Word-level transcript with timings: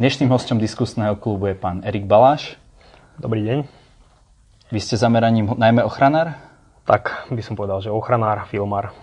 Dnešným 0.00 0.32
hostom 0.32 0.56
diskusného 0.56 1.12
klubu 1.12 1.52
je 1.52 1.60
pán 1.60 1.84
Erik 1.84 2.08
Baláš. 2.08 2.56
Dobrý 3.20 3.44
deň. 3.44 3.68
Vy 4.72 4.80
ste 4.80 4.96
zameraním 4.96 5.52
najmä 5.52 5.84
ochranár? 5.84 6.40
Tak 6.88 7.28
by 7.28 7.42
som 7.44 7.52
povedal, 7.52 7.84
že 7.84 7.92
ochranár, 7.92 8.48
filmár. 8.48 8.96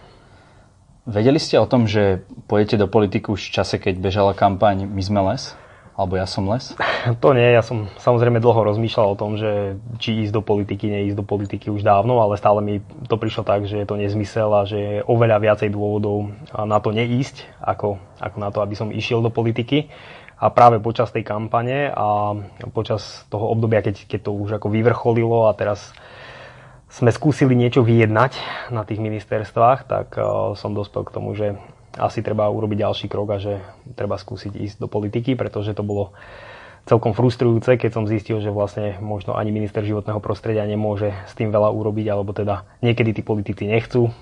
Vedeli 1.05 1.37
ste 1.37 1.61
o 1.61 1.69
tom, 1.69 1.85
že 1.85 2.25
pôjdete 2.49 2.81
do 2.81 2.89
politiky 2.89 3.29
už 3.29 3.37
v 3.37 3.53
čase, 3.61 3.77
keď 3.77 3.93
bežala 4.01 4.33
kampaň 4.33 4.89
My 4.89 5.05
sme 5.05 5.21
les? 5.29 5.53
Alebo 5.93 6.17
ja 6.17 6.25
som 6.25 6.49
les? 6.49 6.73
To 7.21 7.37
nie, 7.37 7.45
ja 7.45 7.61
som 7.61 7.93
samozrejme 8.01 8.41
dlho 8.41 8.65
rozmýšľal 8.65 9.13
o 9.13 9.19
tom, 9.21 9.37
že 9.37 9.77
či 10.01 10.25
ísť 10.25 10.33
do 10.33 10.41
politiky, 10.41 10.89
neísť 10.89 11.21
do 11.21 11.25
politiky 11.29 11.69
už 11.69 11.85
dávno, 11.85 12.25
ale 12.25 12.41
stále 12.41 12.57
mi 12.65 12.81
to 13.05 13.21
prišlo 13.21 13.45
tak, 13.45 13.69
že 13.69 13.77
je 13.77 13.85
to 13.85 14.01
nezmysel 14.01 14.49
a 14.49 14.65
že 14.65 14.77
je 14.81 14.95
oveľa 15.05 15.45
viacej 15.45 15.69
dôvodov 15.69 16.33
na 16.57 16.81
to 16.81 16.89
neísť, 16.89 17.45
ako, 17.61 18.01
ako 18.17 18.37
na 18.41 18.49
to, 18.49 18.65
aby 18.65 18.73
som 18.73 18.89
išiel 18.89 19.21
do 19.21 19.29
politiky 19.29 19.93
a 20.37 20.53
práve 20.53 20.77
počas 20.77 21.09
tej 21.09 21.25
kampane 21.25 21.89
a 21.89 22.37
počas 22.69 23.25
toho 23.33 23.49
obdobia, 23.49 23.81
keď, 23.81 24.05
keď 24.05 24.19
to 24.29 24.31
už 24.37 24.49
ako 24.61 24.69
vyvrcholilo 24.69 25.49
a 25.49 25.57
teraz 25.57 25.93
sme 26.87 27.11
skúsili 27.11 27.57
niečo 27.57 27.83
vyjednať 27.83 28.37
na 28.71 28.85
tých 28.87 29.01
ministerstvách, 29.01 29.89
tak 29.89 30.07
uh, 30.15 30.53
som 30.55 30.77
dospel 30.77 31.03
k 31.03 31.13
tomu, 31.13 31.33
že 31.35 31.57
asi 31.97 32.21
treba 32.21 32.47
urobiť 32.47 32.85
ďalší 32.85 33.07
krok 33.09 33.27
a 33.33 33.41
že 33.41 33.59
treba 33.97 34.15
skúsiť 34.15 34.53
ísť 34.53 34.77
do 34.77 34.87
politiky, 34.87 35.33
pretože 35.33 35.73
to 35.73 35.81
bolo 35.81 36.13
celkom 36.87 37.11
frustrujúce, 37.11 37.75
keď 37.75 37.91
som 37.91 38.05
zistil, 38.07 38.39
že 38.39 38.53
vlastne 38.53 38.95
možno 39.03 39.35
ani 39.35 39.51
minister 39.51 39.83
životného 39.83 40.23
prostredia 40.23 40.63
nemôže 40.63 41.11
s 41.27 41.33
tým 41.35 41.51
veľa 41.51 41.73
urobiť, 41.73 42.07
alebo 42.07 42.31
teda 42.31 42.63
niekedy 42.79 43.11
tí 43.17 43.21
politici 43.25 43.67
nechcú, 43.67 44.13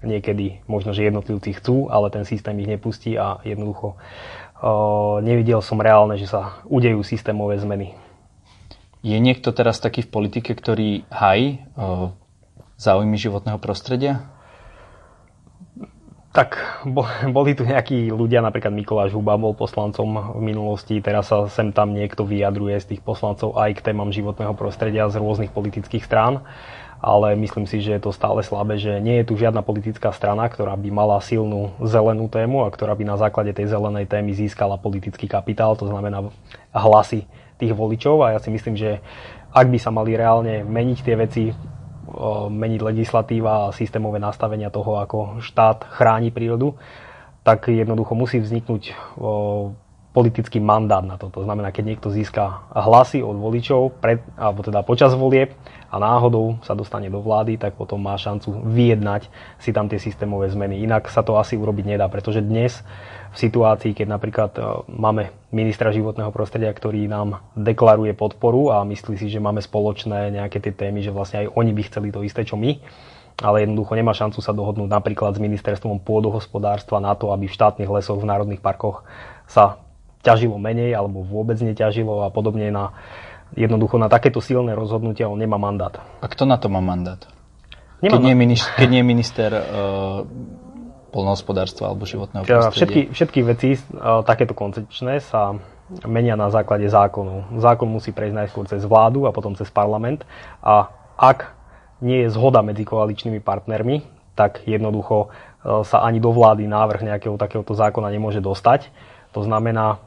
niekedy 0.00 0.64
možno, 0.64 0.96
že 0.96 1.04
jednotlivci 1.04 1.60
chcú, 1.60 1.92
ale 1.92 2.08
ten 2.08 2.24
systém 2.24 2.56
ich 2.64 2.70
nepustí 2.70 3.20
a 3.20 3.44
jednoducho 3.44 4.00
nevidel 5.20 5.60
som 5.60 5.76
reálne, 5.76 6.16
že 6.16 6.24
sa 6.24 6.64
udejú 6.64 7.04
systémové 7.04 7.60
zmeny. 7.60 7.92
Je 9.04 9.20
niekto 9.20 9.52
teraz 9.52 9.84
taký 9.84 10.00
v 10.00 10.12
politike, 10.12 10.56
ktorý 10.56 11.04
hají 11.12 11.60
záujmy 12.80 13.20
životného 13.20 13.60
prostredia? 13.60 14.32
Tak 16.34 16.58
boli 17.30 17.54
tu 17.54 17.62
nejakí 17.62 18.10
ľudia, 18.10 18.42
napríklad 18.42 18.74
Mikoláš 18.74 19.14
Huba 19.14 19.38
bol 19.38 19.54
poslancom 19.54 20.34
v 20.34 20.42
minulosti, 20.42 20.98
teraz 20.98 21.30
sa 21.30 21.46
sem 21.46 21.70
tam 21.70 21.94
niekto 21.94 22.26
vyjadruje 22.26 22.74
z 22.82 22.96
tých 22.96 23.06
poslancov 23.06 23.54
aj 23.54 23.78
k 23.78 23.92
témam 23.92 24.10
životného 24.10 24.50
prostredia 24.58 25.06
z 25.06 25.22
rôznych 25.22 25.54
politických 25.54 26.02
strán 26.02 26.42
ale 27.04 27.36
myslím 27.36 27.68
si, 27.68 27.84
že 27.84 28.00
je 28.00 28.08
to 28.08 28.16
stále 28.16 28.40
slabé, 28.40 28.80
že 28.80 28.96
nie 28.96 29.20
je 29.20 29.28
tu 29.28 29.36
žiadna 29.36 29.60
politická 29.60 30.08
strana, 30.08 30.48
ktorá 30.48 30.72
by 30.72 30.88
mala 30.88 31.20
silnú 31.20 31.76
zelenú 31.84 32.32
tému 32.32 32.64
a 32.64 32.72
ktorá 32.72 32.96
by 32.96 33.04
na 33.04 33.20
základe 33.20 33.52
tej 33.52 33.68
zelenej 33.68 34.08
témy 34.08 34.32
získala 34.32 34.80
politický 34.80 35.28
kapitál, 35.28 35.76
to 35.76 35.84
znamená 35.84 36.32
hlasy 36.72 37.28
tých 37.60 37.76
voličov. 37.76 38.24
A 38.24 38.32
ja 38.32 38.40
si 38.40 38.48
myslím, 38.48 38.80
že 38.80 39.04
ak 39.52 39.68
by 39.68 39.76
sa 39.76 39.92
mali 39.92 40.16
reálne 40.16 40.64
meniť 40.64 40.98
tie 41.04 41.14
veci, 41.20 41.52
meniť 42.48 42.80
legislatíva 42.80 43.68
a 43.68 43.74
systémové 43.76 44.16
nastavenia 44.16 44.72
toho, 44.72 44.96
ako 44.96 45.44
štát 45.44 45.84
chráni 45.92 46.32
prírodu, 46.32 46.72
tak 47.44 47.68
jednoducho 47.68 48.16
musí 48.16 48.40
vzniknúť 48.40 48.96
politický 50.14 50.62
mandát 50.62 51.02
na 51.02 51.18
to. 51.18 51.26
To 51.34 51.42
znamená, 51.42 51.74
keď 51.74 51.84
niekto 51.90 52.08
získa 52.14 52.70
hlasy 52.70 53.18
od 53.18 53.34
voličov, 53.34 53.98
pred, 53.98 54.22
alebo 54.38 54.62
teda 54.62 54.86
počas 54.86 55.10
volieb 55.10 55.50
a 55.90 55.98
náhodou 55.98 56.62
sa 56.62 56.78
dostane 56.78 57.10
do 57.10 57.18
vlády, 57.18 57.58
tak 57.58 57.74
potom 57.74 57.98
má 57.98 58.14
šancu 58.14 58.62
vyjednať 58.62 59.26
si 59.58 59.74
tam 59.74 59.90
tie 59.90 59.98
systémové 59.98 60.46
zmeny. 60.54 60.86
Inak 60.86 61.10
sa 61.10 61.26
to 61.26 61.34
asi 61.34 61.58
urobiť 61.58 61.98
nedá, 61.98 62.06
pretože 62.06 62.46
dnes 62.46 62.86
v 63.34 63.36
situácii, 63.42 63.90
keď 63.90 64.06
napríklad 64.06 64.50
e, 64.54 64.62
máme 64.86 65.34
ministra 65.50 65.90
životného 65.90 66.30
prostredia, 66.30 66.70
ktorý 66.70 67.10
nám 67.10 67.42
deklaruje 67.58 68.14
podporu 68.14 68.70
a 68.70 68.86
myslí 68.86 69.18
si, 69.18 69.26
že 69.26 69.42
máme 69.42 69.58
spoločné 69.58 70.30
nejaké 70.30 70.62
tie 70.62 70.70
témy, 70.70 71.02
že 71.02 71.10
vlastne 71.10 71.42
aj 71.42 71.58
oni 71.58 71.74
by 71.74 71.82
chceli 71.90 72.14
to 72.14 72.22
isté, 72.22 72.46
čo 72.46 72.54
my, 72.54 72.78
ale 73.42 73.66
jednoducho 73.66 73.98
nemá 73.98 74.14
šancu 74.14 74.38
sa 74.38 74.54
dohodnúť 74.54 74.86
napríklad 74.86 75.34
s 75.34 75.42
ministerstvom 75.42 76.06
pôdohospodárstva 76.06 77.02
na 77.02 77.18
to, 77.18 77.34
aby 77.34 77.50
v 77.50 77.56
štátnych 77.58 77.90
lesoch, 77.90 78.22
v 78.22 78.30
národných 78.30 78.62
parkoch 78.62 79.02
sa 79.50 79.82
ťažilo 80.24 80.56
menej 80.56 80.96
alebo 80.96 81.20
vôbec 81.20 81.60
neťažilo 81.60 82.24
a 82.24 82.32
podobne 82.32 82.72
na 82.72 82.96
jednoducho 83.54 84.00
na 84.00 84.08
takéto 84.10 84.42
silné 84.42 84.74
rozhodnutia 84.74 85.30
on 85.30 85.38
nemá 85.38 85.60
mandát. 85.60 86.02
A 86.20 86.26
kto 86.26 86.48
na 86.48 86.58
to 86.58 86.72
má 86.72 86.82
mandát? 86.82 87.20
Nemá 88.02 88.18
keď, 88.18 88.20
nie 88.20 88.34
minister, 88.34 88.72
keď 88.74 88.88
nie 88.90 89.04
minister 89.04 89.50
uh, 89.54 89.62
polnohospodárstva 91.14 91.94
alebo 91.94 92.04
životného 92.04 92.42
prostredia? 92.42 92.74
Všetky, 92.74 93.00
všetky 93.14 93.40
veci 93.46 93.70
uh, 93.78 94.20
takéto 94.26 94.52
koncepčné 94.52 95.22
sa 95.22 95.54
menia 96.08 96.34
na 96.34 96.48
základe 96.50 96.88
zákonu. 96.88 97.60
Zákon 97.60 97.86
musí 97.86 98.10
prejsť 98.10 98.34
najskôr 98.34 98.64
cez 98.66 98.82
vládu 98.82 99.28
a 99.28 99.32
potom 99.32 99.54
cez 99.54 99.70
parlament 99.70 100.26
a 100.64 100.90
ak 101.14 101.54
nie 102.02 102.26
je 102.26 102.34
zhoda 102.34 102.60
medzi 102.60 102.82
koaličnými 102.82 103.38
partnermi, 103.38 104.02
tak 104.34 104.66
jednoducho 104.66 105.30
uh, 105.30 105.86
sa 105.86 106.02
ani 106.02 106.18
do 106.18 106.34
vlády 106.34 106.66
návrh 106.66 107.06
nejakého 107.06 107.38
takéhoto 107.38 107.72
zákona 107.72 108.10
nemôže 108.10 108.42
dostať. 108.42 108.90
To 109.34 109.42
znamená, 109.42 109.98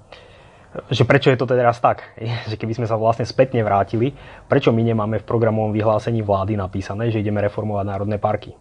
že 0.88 1.04
prečo 1.04 1.32
je 1.32 1.40
to 1.40 1.50
teraz 1.50 1.80
tak, 1.84 2.16
že 2.48 2.56
keby 2.56 2.80
sme 2.80 2.88
sa 2.88 3.00
vlastne 3.00 3.28
spätne 3.28 3.60
vrátili, 3.64 4.16
prečo 4.48 4.72
my 4.72 4.82
nemáme 4.84 5.20
v 5.20 5.28
programovom 5.28 5.76
vyhlásení 5.76 6.24
vlády 6.24 6.56
napísané, 6.56 7.12
že 7.12 7.20
ideme 7.20 7.44
reformovať 7.44 7.86
národné 7.88 8.18
parky. 8.22 8.56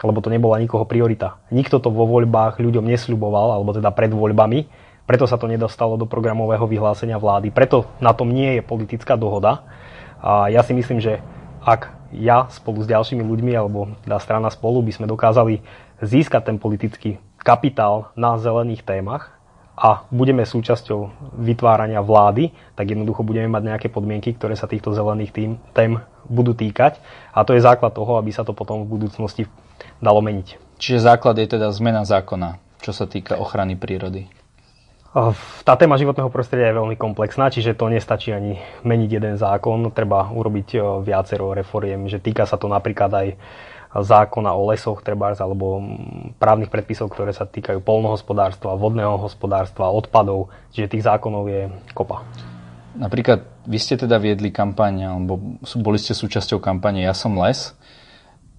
Lebo 0.00 0.24
to 0.24 0.32
nebola 0.32 0.56
nikoho 0.56 0.88
priorita. 0.88 1.44
Nikto 1.52 1.76
to 1.76 1.92
vo 1.92 2.08
voľbách 2.08 2.56
ľuďom 2.56 2.88
nesľuboval, 2.88 3.52
alebo 3.52 3.76
teda 3.76 3.92
pred 3.92 4.10
voľbami, 4.10 4.64
preto 5.04 5.26
sa 5.26 5.36
to 5.36 5.50
nedostalo 5.50 5.98
do 5.98 6.06
programového 6.06 6.64
vyhlásenia 6.70 7.18
vlády, 7.18 7.50
preto 7.50 7.90
na 7.98 8.14
tom 8.14 8.30
nie 8.30 8.58
je 8.58 8.62
politická 8.62 9.18
dohoda. 9.18 9.66
A 10.22 10.46
ja 10.48 10.62
si 10.62 10.70
myslím, 10.70 11.02
že 11.02 11.18
ak 11.60 11.90
ja 12.14 12.46
spolu 12.48 12.80
s 12.80 12.88
ďalšími 12.88 13.20
ľuďmi, 13.20 13.52
alebo 13.52 13.92
tá 14.06 14.16
strana 14.22 14.48
spolu 14.48 14.80
by 14.86 14.92
sme 14.94 15.10
dokázali 15.10 15.60
získať 16.00 16.48
ten 16.48 16.56
politický 16.56 17.20
kapitál 17.42 18.14
na 18.16 18.38
zelených 18.38 18.86
témach, 18.86 19.39
a 19.80 20.04
budeme 20.12 20.44
súčasťou 20.44 21.32
vytvárania 21.40 22.04
vlády, 22.04 22.52
tak 22.76 22.92
jednoducho 22.92 23.24
budeme 23.24 23.48
mať 23.48 23.62
nejaké 23.64 23.88
podmienky, 23.88 24.36
ktoré 24.36 24.52
sa 24.52 24.68
týchto 24.68 24.92
zelených 24.92 25.32
tým, 25.32 25.50
tém 25.72 25.96
budú 26.28 26.52
týkať. 26.52 27.00
A 27.32 27.48
to 27.48 27.56
je 27.56 27.64
základ 27.64 27.96
toho, 27.96 28.20
aby 28.20 28.28
sa 28.28 28.44
to 28.44 28.52
potom 28.52 28.84
v 28.84 28.92
budúcnosti 29.00 29.48
dalo 30.04 30.20
meniť. 30.20 30.60
Čiže 30.76 31.08
základ 31.08 31.40
je 31.40 31.48
teda 31.56 31.72
zmena 31.72 32.04
zákona, 32.04 32.60
čo 32.84 32.92
sa 32.92 33.08
týka 33.08 33.40
ochrany 33.40 33.72
prírody. 33.72 34.28
Tá 35.66 35.74
téma 35.74 35.98
životného 35.98 36.30
prostredia 36.30 36.70
je 36.70 36.78
veľmi 36.78 36.94
komplexná, 36.94 37.50
čiže 37.50 37.74
to 37.74 37.90
nestačí 37.90 38.30
ani 38.30 38.62
meniť 38.86 39.10
jeden 39.10 39.34
zákon, 39.34 39.90
treba 39.90 40.30
urobiť 40.30 41.02
viacero 41.02 41.50
reforiem, 41.50 42.06
že 42.06 42.22
týka 42.22 42.46
sa 42.46 42.54
to 42.54 42.70
napríklad 42.70 43.10
aj 43.10 43.26
zákona 43.90 44.54
o 44.54 44.70
lesoch 44.70 45.02
trebárs, 45.02 45.42
alebo 45.42 45.82
právnych 46.38 46.70
predpisov, 46.70 47.10
ktoré 47.10 47.34
sa 47.34 47.42
týkajú 47.42 47.82
polnohospodárstva, 47.82 48.78
vodného 48.78 49.18
hospodárstva, 49.18 49.90
odpadov, 49.90 50.54
čiže 50.70 50.94
tých 50.94 51.06
zákonov 51.10 51.50
je 51.50 51.62
kopa. 51.90 52.22
Napríklad 52.94 53.46
vy 53.66 53.78
ste 53.78 53.98
teda 53.98 54.18
viedli 54.22 54.54
kampaň, 54.54 55.10
alebo 55.10 55.58
boli 55.82 55.98
ste 55.98 56.14
súčasťou 56.14 56.62
kampane 56.62 57.02
Ja 57.02 57.14
som 57.14 57.34
les. 57.38 57.74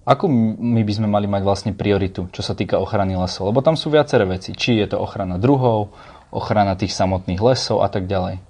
Ako 0.02 0.26
my 0.58 0.82
by 0.82 0.92
sme 0.98 1.08
mali 1.08 1.30
mať 1.30 1.42
vlastne 1.46 1.72
prioritu, 1.72 2.26
čo 2.34 2.42
sa 2.42 2.58
týka 2.58 2.80
ochrany 2.80 3.14
lesov? 3.14 3.54
Lebo 3.54 3.62
tam 3.62 3.78
sú 3.78 3.86
viaceré 3.86 4.26
veci. 4.26 4.50
Či 4.50 4.82
je 4.82 4.86
to 4.90 4.98
ochrana 4.98 5.38
druhov, 5.38 5.94
ochrana 6.34 6.74
tých 6.74 6.90
samotných 6.90 7.38
lesov 7.38 7.86
a 7.86 7.88
tak 7.92 8.10
ďalej. 8.10 8.42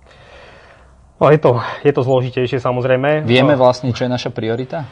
No, 1.20 1.30
je, 1.30 1.38
to, 1.38 1.62
je 1.86 1.92
to 1.94 2.02
zložitejšie 2.02 2.58
samozrejme. 2.58 3.22
Vieme 3.22 3.54
vlastne, 3.54 3.94
čo 3.94 4.08
je 4.08 4.10
naša 4.10 4.34
priorita? 4.34 4.88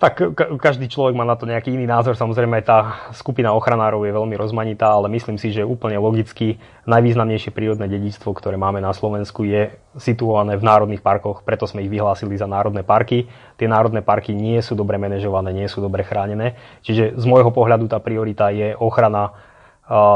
Tak 0.00 0.32
každý 0.56 0.88
človek 0.88 1.12
má 1.12 1.28
na 1.28 1.36
to 1.36 1.44
nejaký 1.44 1.76
iný 1.76 1.84
názor. 1.84 2.16
Samozrejme, 2.16 2.64
tá 2.64 3.12
skupina 3.12 3.52
ochranárov 3.52 4.08
je 4.08 4.16
veľmi 4.16 4.32
rozmanitá, 4.32 4.96
ale 4.96 5.12
myslím 5.12 5.36
si, 5.36 5.52
že 5.52 5.60
úplne 5.60 6.00
logicky 6.00 6.56
najvýznamnejšie 6.88 7.52
prírodné 7.52 7.84
dedičstvo, 7.84 8.32
ktoré 8.32 8.56
máme 8.56 8.80
na 8.80 8.96
Slovensku, 8.96 9.44
je 9.44 9.76
situované 10.00 10.56
v 10.56 10.64
národných 10.64 11.04
parkoch, 11.04 11.44
preto 11.44 11.68
sme 11.68 11.84
ich 11.84 11.92
vyhlásili 11.92 12.32
za 12.32 12.48
národné 12.48 12.80
parky. 12.80 13.28
Tie 13.60 13.68
národné 13.68 14.00
parky 14.00 14.32
nie 14.32 14.56
sú 14.64 14.72
dobre 14.72 14.96
manažované, 14.96 15.52
nie 15.52 15.68
sú 15.68 15.84
dobre 15.84 16.00
chránené. 16.00 16.56
Čiže 16.80 17.20
z 17.20 17.24
môjho 17.28 17.52
pohľadu 17.52 17.84
tá 17.92 18.00
priorita 18.00 18.48
je 18.56 18.72
ochrana 18.80 19.36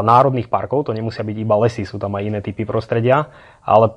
národných 0.00 0.48
parkov, 0.48 0.88
to 0.88 0.96
nemusia 0.96 1.20
byť 1.20 1.36
iba 1.36 1.60
lesy, 1.60 1.84
sú 1.84 2.00
tam 2.00 2.16
aj 2.16 2.24
iné 2.24 2.40
typy 2.40 2.64
prostredia, 2.64 3.28
ale 3.60 3.92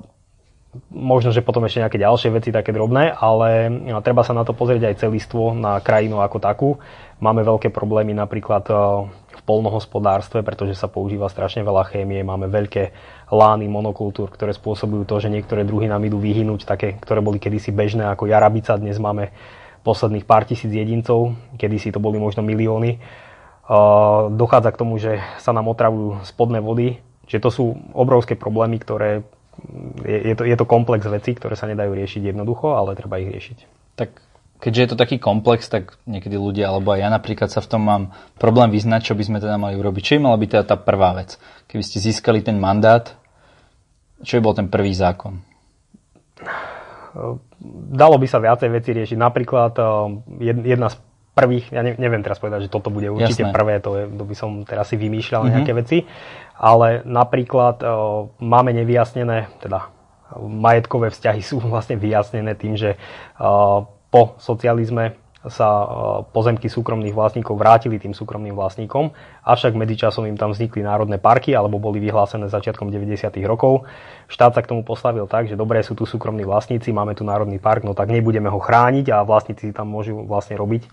možno, 0.90 1.30
že 1.34 1.46
potom 1.46 1.64
ešte 1.66 1.84
nejaké 1.84 2.00
ďalšie 2.02 2.30
veci 2.34 2.50
také 2.50 2.74
drobné, 2.74 3.14
ale 3.14 3.70
no, 3.70 4.02
treba 4.02 4.26
sa 4.26 4.34
na 4.34 4.42
to 4.42 4.56
pozrieť 4.56 4.90
aj 4.90 5.00
celistvo, 5.08 5.52
na 5.54 5.80
krajinu 5.84 6.24
ako 6.24 6.38
takú. 6.38 6.70
Máme 7.18 7.42
veľké 7.42 7.74
problémy 7.74 8.14
napríklad 8.14 8.64
e, 8.70 8.74
v 9.10 9.42
polnohospodárstve, 9.46 10.46
pretože 10.46 10.78
sa 10.78 10.86
používa 10.90 11.30
strašne 11.30 11.66
veľa 11.66 11.90
chémie, 11.90 12.22
máme 12.22 12.48
veľké 12.48 12.96
lány 13.34 13.66
monokultúr, 13.70 14.30
ktoré 14.30 14.54
spôsobujú 14.54 15.04
to, 15.06 15.22
že 15.22 15.34
niektoré 15.34 15.66
druhy 15.66 15.90
nám 15.90 16.06
idú 16.06 16.22
vyhynúť, 16.22 16.66
také, 16.66 16.96
ktoré 16.98 17.20
boli 17.20 17.38
kedysi 17.42 17.74
bežné 17.74 18.06
ako 18.10 18.30
jarabica, 18.30 18.78
dnes 18.78 19.02
máme 19.02 19.34
posledných 19.82 20.28
pár 20.28 20.44
tisíc 20.44 20.70
jedincov, 20.70 21.34
kedysi 21.56 21.90
to 21.90 22.04
boli 22.04 22.22
možno 22.22 22.46
milióny. 22.46 22.98
E, 22.98 23.00
dochádza 24.34 24.70
k 24.74 24.80
tomu, 24.80 25.02
že 25.02 25.22
sa 25.42 25.54
nám 25.54 25.70
otravujú 25.70 26.22
spodné 26.28 26.62
vody, 26.62 27.02
Čiže 27.28 27.44
to 27.44 27.50
sú 27.52 27.66
obrovské 27.92 28.40
problémy, 28.40 28.80
ktoré 28.80 29.28
je, 30.06 30.18
je, 30.32 30.36
to, 30.38 30.44
je 30.46 30.56
to 30.58 30.66
komplex 30.66 31.06
vecí, 31.08 31.34
ktoré 31.34 31.58
sa 31.58 31.70
nedajú 31.70 31.94
riešiť 31.94 32.34
jednoducho, 32.34 32.78
ale 32.78 32.98
treba 32.98 33.22
ich 33.22 33.30
riešiť. 33.30 33.58
Tak 33.98 34.10
keďže 34.62 34.82
je 34.82 34.90
to 34.94 34.98
taký 34.98 35.18
komplex, 35.18 35.70
tak 35.70 35.98
niekedy 36.10 36.38
ľudia, 36.38 36.70
alebo 36.70 36.94
aj 36.94 37.00
ja 37.02 37.10
napríklad 37.10 37.50
sa 37.50 37.62
v 37.62 37.70
tom 37.70 37.82
mám 37.86 38.04
problém 38.42 38.74
vyznať, 38.74 39.12
čo 39.12 39.14
by 39.18 39.24
sme 39.26 39.38
teda 39.42 39.58
mali 39.58 39.78
urobiť. 39.78 40.02
Čo 40.02 40.14
by 40.18 40.22
mala 40.22 40.38
byť 40.38 40.50
teda 40.50 40.66
tá 40.66 40.78
prvá 40.78 41.14
vec? 41.18 41.38
Keby 41.70 41.84
ste 41.86 41.98
získali 42.02 42.42
ten 42.42 42.58
mandát, 42.58 43.14
čo 44.22 44.38
by 44.38 44.42
bol 44.42 44.56
ten 44.58 44.68
prvý 44.70 44.94
zákon? 44.94 45.42
Dalo 47.98 48.16
by 48.22 48.28
sa 48.30 48.38
viacej 48.38 48.70
veci 48.70 48.94
riešiť. 48.94 49.18
Napríklad 49.18 49.74
eh, 49.78 49.88
jedna 50.74 50.88
z 50.94 51.07
prvých, 51.38 51.70
ja 51.70 51.86
neviem 51.86 52.26
teraz 52.26 52.42
povedať, 52.42 52.66
že 52.66 52.74
toto 52.74 52.90
bude 52.90 53.14
určite 53.14 53.46
Jasné. 53.46 53.54
prvé, 53.54 53.78
to, 53.78 53.94
je, 53.94 54.04
to 54.10 54.24
by 54.26 54.36
som 54.36 54.50
teraz 54.66 54.90
si 54.90 54.98
vymýšľal 54.98 55.46
mm-hmm. 55.46 55.54
nejaké 55.54 55.72
veci, 55.78 55.98
ale 56.58 57.06
napríklad 57.06 57.86
uh, 57.86 58.26
máme 58.42 58.74
nevyjasnené, 58.74 59.54
teda 59.62 59.94
majetkové 60.42 61.14
vzťahy 61.14 61.46
sú 61.54 61.62
vlastne 61.62 62.02
vyjasnené 62.02 62.58
tým, 62.58 62.74
že 62.74 62.98
uh, 62.98 63.86
po 64.10 64.34
socializme 64.42 65.14
sa 65.48 65.70
uh, 65.70 65.88
pozemky 66.34 66.68
súkromných 66.68 67.14
vlastníkov 67.16 67.56
vrátili 67.56 68.02
tým 68.02 68.12
súkromným 68.12 68.58
vlastníkom, 68.58 69.14
avšak 69.46 69.78
medzičasom 69.78 70.26
im 70.28 70.36
tam 70.36 70.52
vznikli 70.52 70.84
národné 70.84 71.22
parky 71.22 71.56
alebo 71.56 71.80
boli 71.80 72.02
vyhlásené 72.04 72.52
začiatkom 72.52 72.90
90. 72.92 73.32
rokov. 73.46 73.88
Štát 74.28 74.58
sa 74.58 74.62
k 74.66 74.70
tomu 74.76 74.82
postavil 74.84 75.30
tak, 75.30 75.48
že 75.48 75.56
dobré 75.56 75.86
sú 75.86 75.96
tu 75.96 76.04
súkromní 76.04 76.44
vlastníci, 76.44 76.92
máme 76.92 77.16
tu 77.16 77.24
národný 77.24 77.62
park, 77.62 77.86
no 77.86 77.94
tak 77.94 78.12
nebudeme 78.12 78.50
ho 78.50 78.60
chrániť 78.60 79.14
a 79.14 79.24
vlastníci 79.24 79.72
tam 79.72 79.88
môžu 79.94 80.26
vlastne 80.26 80.58
robiť 80.60 80.90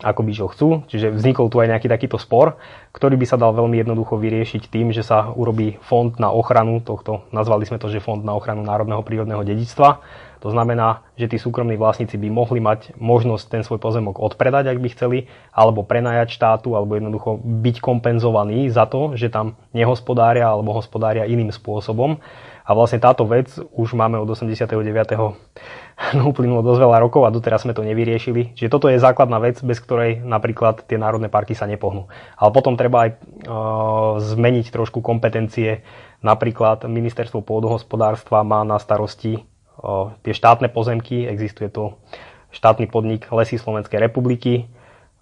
ako 0.00 0.20
by 0.24 0.32
čo 0.32 0.46
chcú. 0.52 0.68
Čiže 0.88 1.14
vznikol 1.14 1.48
tu 1.48 1.60
aj 1.60 1.72
nejaký 1.72 1.88
takýto 1.88 2.20
spor, 2.20 2.60
ktorý 2.92 3.16
by 3.16 3.26
sa 3.28 3.40
dal 3.40 3.56
veľmi 3.56 3.80
jednoducho 3.80 4.20
vyriešiť 4.20 4.68
tým, 4.68 4.92
že 4.92 5.04
sa 5.04 5.32
urobí 5.32 5.80
fond 5.84 6.12
na 6.20 6.28
ochranu 6.32 6.84
tohto, 6.84 7.24
nazvali 7.32 7.64
sme 7.64 7.80
to, 7.80 7.88
že 7.88 8.04
fond 8.04 8.20
na 8.20 8.36
ochranu 8.36 8.64
národného 8.64 9.00
prírodného 9.00 9.44
dedičstva. 9.44 9.88
To 10.44 10.52
znamená, 10.52 11.02
že 11.16 11.32
tí 11.32 11.40
súkromní 11.40 11.80
vlastníci 11.80 12.20
by 12.20 12.28
mohli 12.28 12.60
mať 12.60 12.94
možnosť 13.00 13.44
ten 13.50 13.62
svoj 13.64 13.80
pozemok 13.80 14.20
odpredať, 14.20 14.68
ak 14.68 14.78
by 14.78 14.88
chceli, 14.92 15.18
alebo 15.50 15.82
prenajať 15.82 16.28
štátu, 16.38 16.76
alebo 16.76 16.94
jednoducho 16.94 17.40
byť 17.40 17.76
kompenzovaní 17.80 18.68
za 18.68 18.84
to, 18.84 19.16
že 19.16 19.32
tam 19.32 19.56
nehospodária 19.72 20.46
alebo 20.46 20.76
hospodária 20.76 21.24
iným 21.24 21.50
spôsobom. 21.50 22.20
A 22.66 22.74
vlastne 22.74 22.98
táto 22.98 23.22
vec 23.30 23.46
už 23.78 23.94
máme 23.94 24.18
od 24.18 24.26
89. 24.26 24.74
no 25.14 26.22
uplynulo 26.34 26.66
dosť 26.66 26.80
veľa 26.82 26.98
rokov 26.98 27.22
a 27.22 27.30
doteraz 27.30 27.62
sme 27.62 27.78
to 27.78 27.86
nevyriešili. 27.86 28.58
Čiže 28.58 28.72
toto 28.74 28.90
je 28.90 28.98
základná 28.98 29.38
vec, 29.38 29.62
bez 29.62 29.78
ktorej 29.78 30.18
napríklad 30.26 30.82
tie 30.82 30.98
národné 30.98 31.30
parky 31.30 31.54
sa 31.54 31.70
nepohnú. 31.70 32.10
Ale 32.34 32.50
potom 32.50 32.74
treba 32.74 33.06
aj 33.06 33.10
uh, 33.14 34.18
zmeniť 34.18 34.74
trošku 34.74 34.98
kompetencie. 34.98 35.86
Napríklad 36.26 36.82
ministerstvo 36.90 37.46
pôdohospodárstva 37.46 38.42
má 38.42 38.66
na 38.66 38.82
starosti 38.82 39.46
uh, 39.78 40.10
tie 40.26 40.34
štátne 40.34 40.66
pozemky. 40.66 41.22
Existuje 41.30 41.70
to 41.70 41.94
štátny 42.50 42.90
podnik 42.90 43.30
Lesy 43.30 43.62
Slovenskej 43.62 44.02
republiky. 44.02 44.66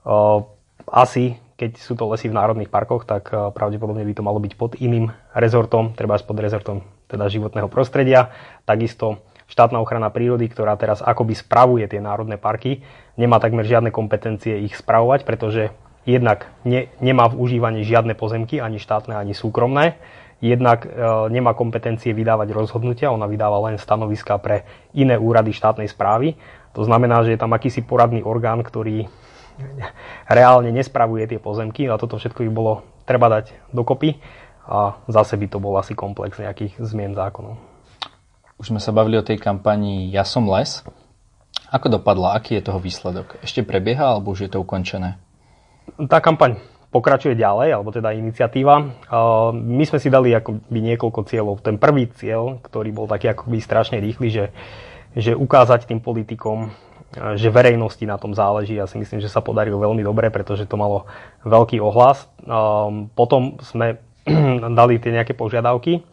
Uh, 0.01 0.49
asi 0.89 1.37
keď 1.55 1.79
sú 1.79 1.95
to 1.95 2.11
lesy 2.11 2.27
v 2.27 2.35
národných 2.35 2.67
parkoch, 2.67 3.07
tak 3.07 3.31
pravdepodobne 3.31 4.03
by 4.03 4.11
to 4.11 4.27
malo 4.27 4.43
byť 4.43 4.59
pod 4.59 4.75
iným 4.75 5.15
rezortom, 5.39 5.95
treba 5.95 6.19
pod 6.19 6.43
rezortom 6.43 6.83
teda 7.09 7.29
životného 7.29 7.69
prostredia. 7.69 8.33
Takisto 8.65 9.21
štátna 9.49 9.81
ochrana 9.81 10.09
prírody, 10.09 10.49
ktorá 10.49 10.75
teraz 10.81 11.05
akoby 11.05 11.37
spravuje 11.37 11.85
tie 11.89 12.01
národné 12.01 12.41
parky, 12.41 12.83
nemá 13.21 13.39
takmer 13.39 13.65
žiadne 13.69 13.93
kompetencie 13.93 14.65
ich 14.65 14.75
spravovať, 14.75 15.29
pretože 15.29 15.71
jednak 16.09 16.49
ne, 16.65 16.89
nemá 17.01 17.29
v 17.29 17.39
užívaní 17.41 17.85
žiadne 17.85 18.17
pozemky, 18.17 18.61
ani 18.61 18.81
štátne, 18.81 19.17
ani 19.17 19.33
súkromné. 19.33 19.97
Jednak 20.45 20.85
e, 20.85 20.89
nemá 21.33 21.57
kompetencie 21.57 22.13
vydávať 22.13 22.53
rozhodnutia, 22.53 23.15
ona 23.15 23.25
vydáva 23.25 23.73
len 23.73 23.81
stanoviska 23.81 24.37
pre 24.43 24.69
iné 24.93 25.17
úrady 25.17 25.57
štátnej 25.57 25.89
správy. 25.89 26.37
To 26.77 26.85
znamená, 26.85 27.25
že 27.25 27.33
je 27.33 27.41
tam 27.41 27.55
akýsi 27.55 27.87
poradný 27.87 28.21
orgán, 28.21 28.61
ktorý 28.61 29.09
reálne 30.27 30.75
nespravuje 30.75 31.31
tie 31.31 31.39
pozemky 31.41 31.87
a 31.87 31.97
toto 31.97 32.19
všetko 32.19 32.45
by 32.45 32.51
bolo 32.51 32.83
treba 33.07 33.31
dať 33.31 33.55
dokopy 33.71 34.19
a 34.65 34.97
zase 35.07 35.37
by 35.37 35.47
to 35.49 35.61
bol 35.61 35.77
asi 35.77 35.93
komplex 35.93 36.41
nejakých 36.41 36.81
zmien 36.81 37.13
zákonov. 37.13 37.61
Už 38.57 38.73
sme 38.73 38.81
sa 38.81 38.95
bavili 38.95 39.21
o 39.21 39.27
tej 39.27 39.37
kampani 39.37 40.09
Ja 40.09 40.25
som 40.25 40.49
les. 40.49 40.81
Ako 41.75 41.91
dopadla? 41.91 42.39
Aký 42.39 42.57
je 42.57 42.67
toho 42.71 42.79
výsledok? 42.79 43.37
Ešte 43.43 43.67
prebieha 43.67 44.15
alebo 44.15 44.33
už 44.33 44.47
je 44.47 44.51
to 44.51 44.63
ukončené? 44.63 45.19
Tá 46.09 46.23
kampaň 46.23 46.57
pokračuje 46.95 47.35
ďalej, 47.35 47.75
alebo 47.75 47.91
teda 47.91 48.15
iniciatíva. 48.15 48.75
My 49.51 49.85
sme 49.85 49.99
si 49.99 50.07
dali 50.07 50.31
akoby 50.31 50.79
niekoľko 50.95 51.21
cieľov. 51.27 51.67
Ten 51.67 51.75
prvý 51.75 52.07
cieľ, 52.15 52.63
ktorý 52.63 52.95
bol 52.95 53.11
taký 53.11 53.35
akoby 53.35 53.59
strašne 53.59 53.99
rýchly, 53.99 54.31
že, 54.31 54.55
že 55.19 55.35
ukázať 55.35 55.91
tým 55.91 55.99
politikom, 55.99 56.71
že 57.35 57.51
verejnosti 57.51 58.07
na 58.07 58.15
tom 58.15 58.31
záleží. 58.39 58.79
Ja 58.79 58.87
si 58.87 59.03
myslím, 59.03 59.19
že 59.19 59.27
sa 59.27 59.43
podarilo 59.43 59.83
veľmi 59.83 60.07
dobre, 60.07 60.31
pretože 60.31 60.71
to 60.71 60.79
malo 60.79 61.11
veľký 61.43 61.83
ohlas. 61.83 62.31
Potom 63.19 63.59
sme 63.67 63.99
dali 64.79 65.01
tie 65.01 65.13
nejaké 65.13 65.37
požiadavky. 65.37 66.05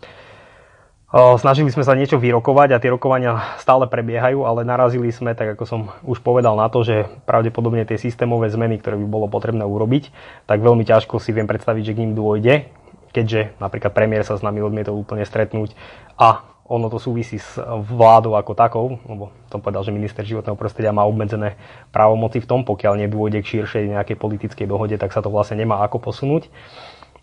Snažili 1.11 1.67
sme 1.67 1.83
sa 1.83 1.91
niečo 1.91 2.15
vyrokovať 2.15 2.71
a 2.71 2.79
tie 2.79 2.87
rokovania 2.87 3.59
stále 3.59 3.83
prebiehajú, 3.83 4.47
ale 4.47 4.63
narazili 4.63 5.11
sme, 5.11 5.35
tak 5.35 5.59
ako 5.59 5.63
som 5.67 5.81
už 6.07 6.23
povedal, 6.23 6.55
na 6.55 6.71
to, 6.71 6.87
že 6.87 7.03
pravdepodobne 7.27 7.83
tie 7.83 7.99
systémové 7.99 8.47
zmeny, 8.47 8.79
ktoré 8.79 8.95
by 8.95 9.07
bolo 9.11 9.27
potrebné 9.27 9.67
urobiť, 9.67 10.07
tak 10.47 10.63
veľmi 10.63 10.87
ťažko 10.87 11.19
si 11.19 11.35
viem 11.35 11.51
predstaviť, 11.51 11.83
že 11.83 11.95
k 11.99 12.01
ním 12.07 12.15
dôjde, 12.15 12.71
keďže 13.11 13.59
napríklad 13.59 13.91
premiér 13.91 14.23
sa 14.23 14.39
s 14.39 14.45
nami 14.45 14.63
odmietol 14.63 14.95
úplne 14.95 15.27
stretnúť 15.27 15.75
a 16.15 16.47
ono 16.63 16.87
to 16.87 17.03
súvisí 17.03 17.35
s 17.35 17.59
vládou 17.91 18.39
ako 18.39 18.55
takou, 18.55 18.95
lebo 19.03 19.35
som 19.51 19.59
povedal, 19.59 19.83
že 19.83 19.91
minister 19.91 20.23
životného 20.23 20.55
prostredia 20.55 20.95
má 20.95 21.03
obmedzené 21.03 21.59
právomoci 21.91 22.39
v 22.39 22.47
tom, 22.47 22.63
pokiaľ 22.63 23.03
nedôjde 23.03 23.43
k 23.43 23.59
širšej 23.59 23.99
nejakej 23.99 24.15
politickej 24.15 24.63
dohode, 24.63 24.95
tak 24.95 25.11
sa 25.11 25.19
to 25.19 25.27
vlastne 25.27 25.59
nemá 25.59 25.83
ako 25.83 25.99
posunúť. 25.99 26.47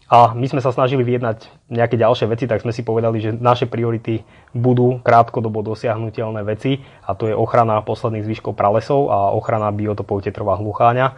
A 0.08 0.32
my 0.32 0.48
sme 0.48 0.64
sa 0.64 0.72
snažili 0.72 1.04
vyjednať 1.04 1.68
nejaké 1.68 2.00
ďalšie 2.00 2.32
veci, 2.32 2.48
tak 2.48 2.64
sme 2.64 2.72
si 2.72 2.80
povedali, 2.80 3.20
že 3.20 3.36
naše 3.36 3.68
priority 3.68 4.24
budú 4.56 5.04
krátkodobo 5.04 5.60
dosiahnutelné 5.60 6.40
veci 6.48 6.80
a 7.04 7.12
to 7.12 7.28
je 7.28 7.36
ochrana 7.36 7.84
posledných 7.84 8.24
zvyškov 8.24 8.56
pralesov 8.56 9.12
a 9.12 9.36
ochrana 9.36 9.68
biotopov 9.68 10.24
tetrová 10.24 10.56
hlucháňa. 10.56 11.12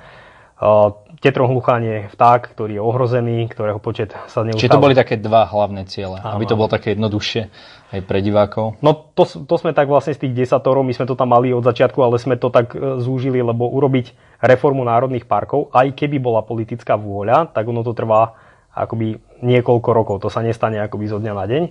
Tetro 1.25 1.49
hlucháň 1.49 1.83
je 1.85 1.99
vták, 2.13 2.53
ktorý 2.53 2.77
je 2.77 2.83
ohrozený, 2.85 3.49
ktorého 3.49 3.81
počet 3.81 4.13
sa 4.29 4.45
neustále... 4.45 4.61
Čiže 4.61 4.77
to 4.77 4.85
boli 4.85 4.93
také 4.93 5.17
dva 5.17 5.49
hlavné 5.49 5.89
ciele, 5.89 6.21
áno, 6.21 6.37
aby 6.37 6.45
to 6.45 6.57
bolo 6.57 6.69
také 6.69 6.93
jednoduchšie 6.93 7.49
aj 7.97 8.01
pre 8.05 8.21
divákov? 8.21 8.77
No 8.85 8.93
to, 8.93 9.25
to 9.25 9.55
sme 9.57 9.73
tak 9.73 9.89
vlastne 9.89 10.13
z 10.13 10.29
tých 10.29 10.37
desatorov, 10.45 10.85
my 10.85 10.93
sme 10.93 11.09
to 11.09 11.17
tam 11.17 11.33
mali 11.33 11.49
od 11.57 11.65
začiatku, 11.65 11.97
ale 12.05 12.21
sme 12.21 12.37
to 12.37 12.53
tak 12.53 12.77
e, 12.77 13.01
zúžili, 13.01 13.41
lebo 13.41 13.73
urobiť 13.73 14.13
reformu 14.45 14.85
národných 14.85 15.25
parkov, 15.25 15.73
aj 15.73 15.97
keby 15.97 16.21
bola 16.21 16.45
politická 16.45 16.93
vôľa, 16.93 17.57
tak 17.57 17.65
ono 17.65 17.81
to 17.81 17.97
trvá 17.97 18.37
akoby 18.75 19.19
niekoľko 19.43 19.91
rokov. 19.91 20.17
To 20.23 20.29
sa 20.33 20.45
nestane 20.45 20.79
akoby 20.79 21.11
zo 21.11 21.19
dňa 21.19 21.33
na 21.35 21.45
deň. 21.47 21.63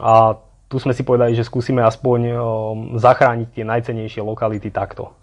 A 0.00 0.40
tu 0.66 0.82
sme 0.82 0.90
si 0.90 1.06
povedali, 1.06 1.38
že 1.38 1.46
skúsime 1.46 1.84
aspoň 1.86 2.34
zachrániť 2.98 3.48
tie 3.54 3.64
najcenejšie 3.64 4.18
lokality 4.24 4.74
takto. 4.74 5.14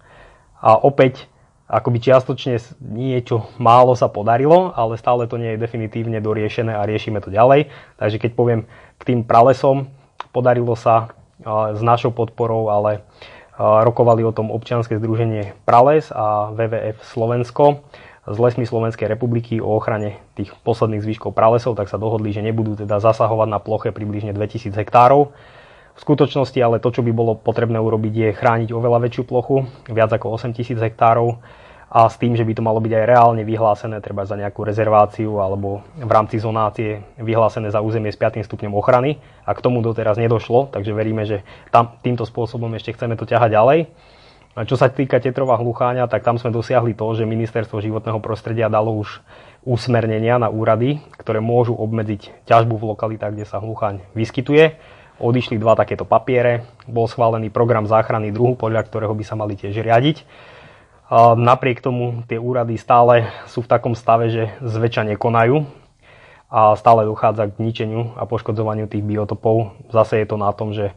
A 0.64 0.80
opäť, 0.80 1.28
akoby 1.68 2.00
čiastočne 2.00 2.56
niečo 2.80 3.52
málo 3.60 3.92
sa 4.00 4.08
podarilo, 4.08 4.72
ale 4.72 4.96
stále 4.96 5.28
to 5.28 5.36
nie 5.36 5.52
je 5.56 5.64
definitívne 5.64 6.24
doriešené 6.24 6.72
a 6.72 6.88
riešime 6.88 7.20
to 7.20 7.28
ďalej. 7.28 7.68
Takže 8.00 8.18
keď 8.24 8.32
poviem 8.32 8.62
k 8.96 9.04
tým 9.04 9.28
pralesom, 9.28 9.92
podarilo 10.32 10.80
sa 10.80 11.12
s 11.44 11.82
našou 11.84 12.16
podporou, 12.16 12.72
ale 12.72 13.04
rokovali 13.60 14.24
o 14.24 14.32
tom 14.32 14.50
občianske 14.50 14.98
združenie 14.98 15.54
Prales 15.68 16.10
a 16.10 16.50
WWF 16.56 17.04
Slovensko 17.06 17.86
s 18.24 18.38
lesmi 18.40 18.64
Slovenskej 18.64 19.12
republiky 19.12 19.60
o 19.60 19.76
ochrane 19.76 20.24
tých 20.40 20.56
posledných 20.64 21.04
zvyškov 21.04 21.36
pralesov, 21.36 21.76
tak 21.76 21.92
sa 21.92 22.00
dohodli, 22.00 22.32
že 22.32 22.40
nebudú 22.40 22.80
teda 22.80 23.04
zasahovať 23.04 23.48
na 23.52 23.60
ploche 23.60 23.92
približne 23.92 24.32
2000 24.32 24.72
hektárov. 24.72 25.36
V 25.94 26.00
skutočnosti 26.00 26.58
ale 26.58 26.82
to, 26.82 26.90
čo 26.90 27.06
by 27.06 27.12
bolo 27.14 27.38
potrebné 27.38 27.78
urobiť, 27.78 28.14
je 28.16 28.30
chrániť 28.34 28.70
oveľa 28.74 29.04
väčšiu 29.04 29.24
plochu, 29.28 29.68
viac 29.92 30.10
ako 30.10 30.40
8000 30.40 30.80
hektárov 30.80 31.38
a 31.94 32.10
s 32.10 32.18
tým, 32.18 32.34
že 32.34 32.42
by 32.42 32.58
to 32.58 32.66
malo 32.66 32.82
byť 32.82 32.90
aj 32.90 33.06
reálne 33.06 33.44
vyhlásené, 33.46 34.02
treba 34.02 34.26
za 34.26 34.34
nejakú 34.34 34.66
rezerváciu 34.66 35.38
alebo 35.38 35.86
v 35.94 36.10
rámci 36.10 36.42
zonácie 36.42 37.06
vyhlásené 37.22 37.70
za 37.70 37.86
územie 37.86 38.10
s 38.10 38.18
5. 38.18 38.42
stupňom 38.50 38.74
ochrany. 38.74 39.22
A 39.46 39.54
k 39.54 39.62
tomu 39.62 39.86
doteraz 39.86 40.18
nedošlo, 40.18 40.74
takže 40.74 40.90
veríme, 40.90 41.22
že 41.30 41.46
tam 41.70 41.94
týmto 42.02 42.26
spôsobom 42.26 42.74
ešte 42.74 42.98
chceme 42.98 43.14
to 43.14 43.30
ťahať 43.30 43.54
ďalej. 43.54 43.80
A 44.54 44.70
čo 44.70 44.78
sa 44.78 44.86
týka 44.86 45.18
Tetrova 45.18 45.58
hlucháňa, 45.58 46.06
tak 46.06 46.22
tam 46.22 46.38
sme 46.38 46.54
dosiahli 46.54 46.94
to, 46.94 47.10
že 47.18 47.26
Ministerstvo 47.26 47.82
životného 47.82 48.22
prostredia 48.22 48.70
dalo 48.70 48.94
už 49.02 49.18
usmernenia 49.66 50.38
na 50.38 50.54
úrady, 50.54 51.02
ktoré 51.18 51.42
môžu 51.42 51.74
obmedziť 51.74 52.46
ťažbu 52.46 52.78
v 52.78 52.88
lokalitách, 52.94 53.34
kde 53.34 53.50
sa 53.50 53.58
hlucháň 53.58 54.06
vyskytuje. 54.14 54.78
Odišli 55.18 55.58
dva 55.58 55.74
takéto 55.74 56.06
papiere, 56.06 56.70
bol 56.86 57.10
schválený 57.10 57.50
program 57.50 57.90
záchrany 57.90 58.30
druhu, 58.30 58.54
podľa 58.54 58.86
ktorého 58.86 59.18
by 59.18 59.24
sa 59.26 59.34
mali 59.34 59.58
tiež 59.58 59.74
riadiť. 59.74 60.22
A 61.10 61.34
napriek 61.34 61.82
tomu 61.82 62.22
tie 62.30 62.38
úrady 62.38 62.78
stále 62.78 63.34
sú 63.50 63.66
v 63.66 63.72
takom 63.74 63.98
stave, 63.98 64.30
že 64.30 64.54
zväčša 64.62 65.10
nekonajú. 65.14 65.66
a 66.54 66.78
stále 66.78 67.10
dochádza 67.10 67.50
k 67.50 67.58
ničeniu 67.58 68.14
a 68.14 68.30
poškodzovaniu 68.30 68.86
tých 68.86 69.02
biotopov. 69.02 69.74
Zase 69.90 70.22
je 70.22 70.28
to 70.30 70.38
na 70.38 70.54
tom, 70.54 70.70
že 70.70 70.94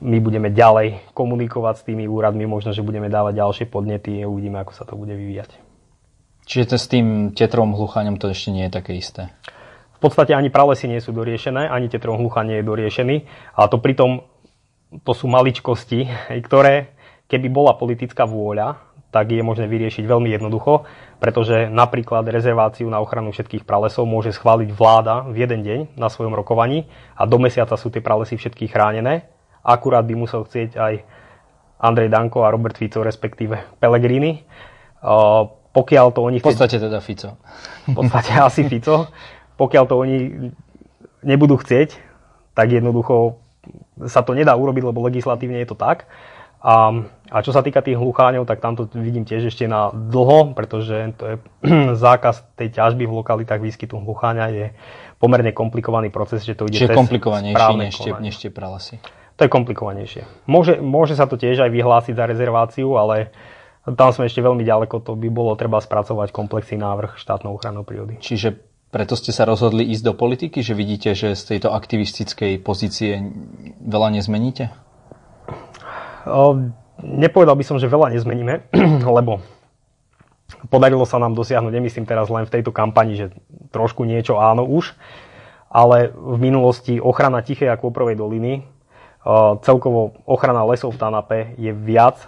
my 0.00 0.18
budeme 0.18 0.48
ďalej 0.48 1.12
komunikovať 1.12 1.74
s 1.84 1.86
tými 1.86 2.08
úradmi, 2.08 2.48
možno, 2.48 2.72
že 2.72 2.80
budeme 2.80 3.12
dávať 3.12 3.36
ďalšie 3.36 3.66
podnety 3.68 4.24
a 4.24 4.30
uvidíme, 4.32 4.56
ako 4.64 4.72
sa 4.72 4.88
to 4.88 4.96
bude 4.96 5.12
vyvíjať. 5.12 5.60
Čiže 6.48 6.74
to 6.74 6.76
s 6.80 6.90
tým 6.90 7.36
tetrom 7.36 7.76
hluchaňom 7.76 8.16
to 8.16 8.32
ešte 8.32 8.50
nie 8.50 8.66
je 8.66 8.72
také 8.72 8.96
isté? 8.96 9.28
V 10.00 10.08
podstate 10.08 10.32
ani 10.32 10.48
pralesy 10.48 10.88
nie 10.88 10.98
sú 11.04 11.12
doriešené, 11.12 11.68
ani 11.68 11.92
tetrom 11.92 12.16
hlucha 12.16 12.40
nie 12.42 12.58
je 12.58 12.64
doriešený, 12.64 13.16
ale 13.52 13.66
to 13.68 13.76
pritom 13.76 14.24
to 15.04 15.12
sú 15.12 15.28
maličkosti, 15.28 16.08
ktoré 16.48 16.96
keby 17.30 17.46
bola 17.52 17.76
politická 17.78 18.26
vôľa, 18.26 18.90
tak 19.10 19.34
je 19.34 19.42
možné 19.42 19.66
vyriešiť 19.66 20.06
veľmi 20.06 20.30
jednoducho, 20.38 20.86
pretože 21.18 21.66
napríklad 21.66 22.22
rezerváciu 22.30 22.86
na 22.86 23.02
ochranu 23.02 23.34
všetkých 23.34 23.66
pralesov 23.66 24.06
môže 24.06 24.30
schváliť 24.30 24.70
vláda 24.70 25.26
v 25.26 25.44
jeden 25.44 25.60
deň 25.66 25.78
na 25.98 26.06
svojom 26.06 26.34
rokovaní 26.34 26.86
a 27.18 27.26
do 27.26 27.38
mesiaca 27.42 27.74
sú 27.74 27.90
tie 27.90 28.02
pralesy 28.02 28.38
všetky 28.38 28.70
chránené. 28.70 29.26
Akurát 29.64 30.04
by 30.08 30.14
musel 30.16 30.44
chcieť 30.44 30.76
aj 30.76 30.94
Andrej 31.80 32.12
Danko 32.12 32.44
a 32.44 32.52
Robert 32.52 32.76
Fico, 32.76 33.00
respektíve 33.00 33.80
Pellegrini. 33.80 34.44
Pokiaľ 35.70 36.06
to 36.12 36.20
oni... 36.24 36.38
V 36.40 36.48
podstate 36.52 36.76
teda 36.76 37.00
Fico. 37.00 37.40
V 37.88 37.96
podstate 37.96 38.36
asi 38.36 38.68
Fico. 38.68 39.08
Pokiaľ 39.56 39.84
to 39.88 39.94
oni 39.96 40.18
nebudú 41.24 41.60
chcieť, 41.60 41.96
tak 42.56 42.72
jednoducho 42.72 43.40
sa 44.08 44.24
to 44.24 44.32
nedá 44.32 44.56
urobiť, 44.56 44.82
lebo 44.88 45.04
legislatívne 45.04 45.60
je 45.60 45.68
to 45.68 45.76
tak. 45.76 46.08
A, 46.60 46.92
a 47.32 47.40
čo 47.40 47.56
sa 47.56 47.64
týka 47.64 47.80
tých 47.80 47.96
hlucháňov, 47.96 48.44
tak 48.44 48.60
tam 48.60 48.76
to 48.76 48.84
vidím 48.92 49.24
tiež 49.24 49.48
ešte 49.48 49.64
na 49.64 49.88
dlho, 49.88 50.52
pretože 50.52 51.16
to 51.16 51.24
je 51.24 51.36
zákaz 52.04 52.44
tej 52.56 52.76
ťažby 52.76 53.08
v 53.08 53.16
lokalitách 53.24 53.60
výskytu 53.64 53.96
hlucháňa 53.96 54.46
je 54.52 54.66
pomerne 55.16 55.52
komplikovaný 55.56 56.12
proces, 56.12 56.44
že 56.44 56.52
to 56.52 56.68
ide 56.68 56.84
Čiže 56.84 56.92
komplikovanejší 56.92 57.72
než 57.80 57.94
než 58.20 58.34
tie 58.36 58.52
pralasy. 58.52 59.00
To 59.40 59.48
je 59.48 59.56
komplikovanejšie. 59.56 60.44
Môže, 60.44 60.84
môže 60.84 61.16
sa 61.16 61.24
to 61.24 61.40
tiež 61.40 61.64
aj 61.64 61.72
vyhlásiť 61.72 62.12
za 62.12 62.28
rezerváciu, 62.28 62.92
ale 63.00 63.32
tam 63.88 64.12
sme 64.12 64.28
ešte 64.28 64.44
veľmi 64.44 64.60
ďaleko, 64.60 65.00
to 65.00 65.16
by 65.16 65.32
bolo 65.32 65.56
treba 65.56 65.80
spracovať 65.80 66.28
komplexný 66.28 66.76
návrh 66.76 67.16
štátnou 67.16 67.56
ochranou 67.56 67.80
prírody. 67.80 68.20
Čiže 68.20 68.60
preto 68.92 69.16
ste 69.16 69.32
sa 69.32 69.48
rozhodli 69.48 69.88
ísť 69.96 70.04
do 70.04 70.12
politiky, 70.12 70.60
že 70.60 70.76
vidíte, 70.76 71.16
že 71.16 71.32
z 71.32 71.56
tejto 71.56 71.72
aktivistickej 71.72 72.60
pozície 72.60 73.32
veľa 73.80 74.20
nezmeníte? 74.20 74.68
Nepovedal 77.00 77.56
by 77.56 77.64
som, 77.64 77.80
že 77.80 77.88
veľa 77.88 78.12
nezmeníme, 78.12 78.68
lebo 79.16 79.40
podarilo 80.68 81.08
sa 81.08 81.16
nám 81.16 81.32
dosiahnuť, 81.32 81.72
nemyslím 81.72 82.04
teraz 82.04 82.28
len 82.28 82.44
v 82.44 82.60
tejto 82.60 82.76
kampani, 82.76 83.16
že 83.16 83.26
trošku 83.72 84.04
niečo 84.04 84.36
áno 84.36 84.68
už, 84.68 84.92
ale 85.72 86.12
v 86.12 86.36
minulosti 86.36 87.00
ochrana 87.00 87.40
Tichej 87.40 87.72
a 87.72 87.80
Kôprovej 87.80 88.20
doliny, 88.20 88.68
celkovo 89.60 90.16
ochrana 90.24 90.64
lesov 90.64 90.96
v 90.96 91.00
Tanape 91.00 91.38
je 91.60 91.72
viac, 91.72 92.24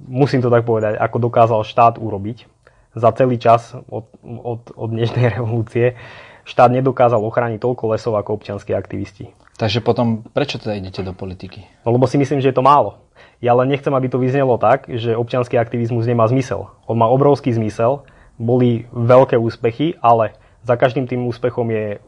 musím 0.00 0.40
to 0.40 0.48
tak 0.48 0.64
povedať, 0.64 0.96
ako 0.96 1.16
dokázal 1.20 1.60
štát 1.64 2.00
urobiť 2.00 2.48
za 2.96 3.12
celý 3.12 3.36
čas 3.36 3.76
od, 3.92 4.08
od, 4.24 4.72
od 4.72 4.88
dnešnej 4.88 5.28
revolúcie. 5.36 6.00
Štát 6.46 6.70
nedokázal 6.72 7.20
ochrániť 7.20 7.60
toľko 7.60 7.84
lesov 7.92 8.14
ako 8.16 8.40
občianskí 8.40 8.72
aktivisti. 8.72 9.34
Takže 9.56 9.80
potom 9.80 10.22
prečo 10.36 10.60
teda 10.60 10.78
idete 10.78 11.00
do 11.00 11.16
politiky? 11.16 11.64
No 11.84 11.92
lebo 11.92 12.04
si 12.04 12.20
myslím, 12.20 12.40
že 12.40 12.52
je 12.52 12.56
to 12.56 12.64
málo. 12.64 13.00
Ja 13.40 13.52
len 13.56 13.68
nechcem, 13.68 13.92
aby 13.92 14.08
to 14.08 14.20
vyznelo 14.20 14.56
tak, 14.56 14.88
že 14.88 15.16
občianský 15.16 15.60
aktivizmus 15.60 16.08
nemá 16.08 16.28
zmysel. 16.28 16.72
On 16.88 16.96
má 16.96 17.08
obrovský 17.08 17.52
zmysel, 17.52 18.04
boli 18.36 18.84
veľké 18.92 19.36
úspechy, 19.36 19.96
ale 20.00 20.36
za 20.64 20.76
každým 20.76 21.08
tým 21.08 21.24
úspechom 21.24 21.68
je 21.72 22.00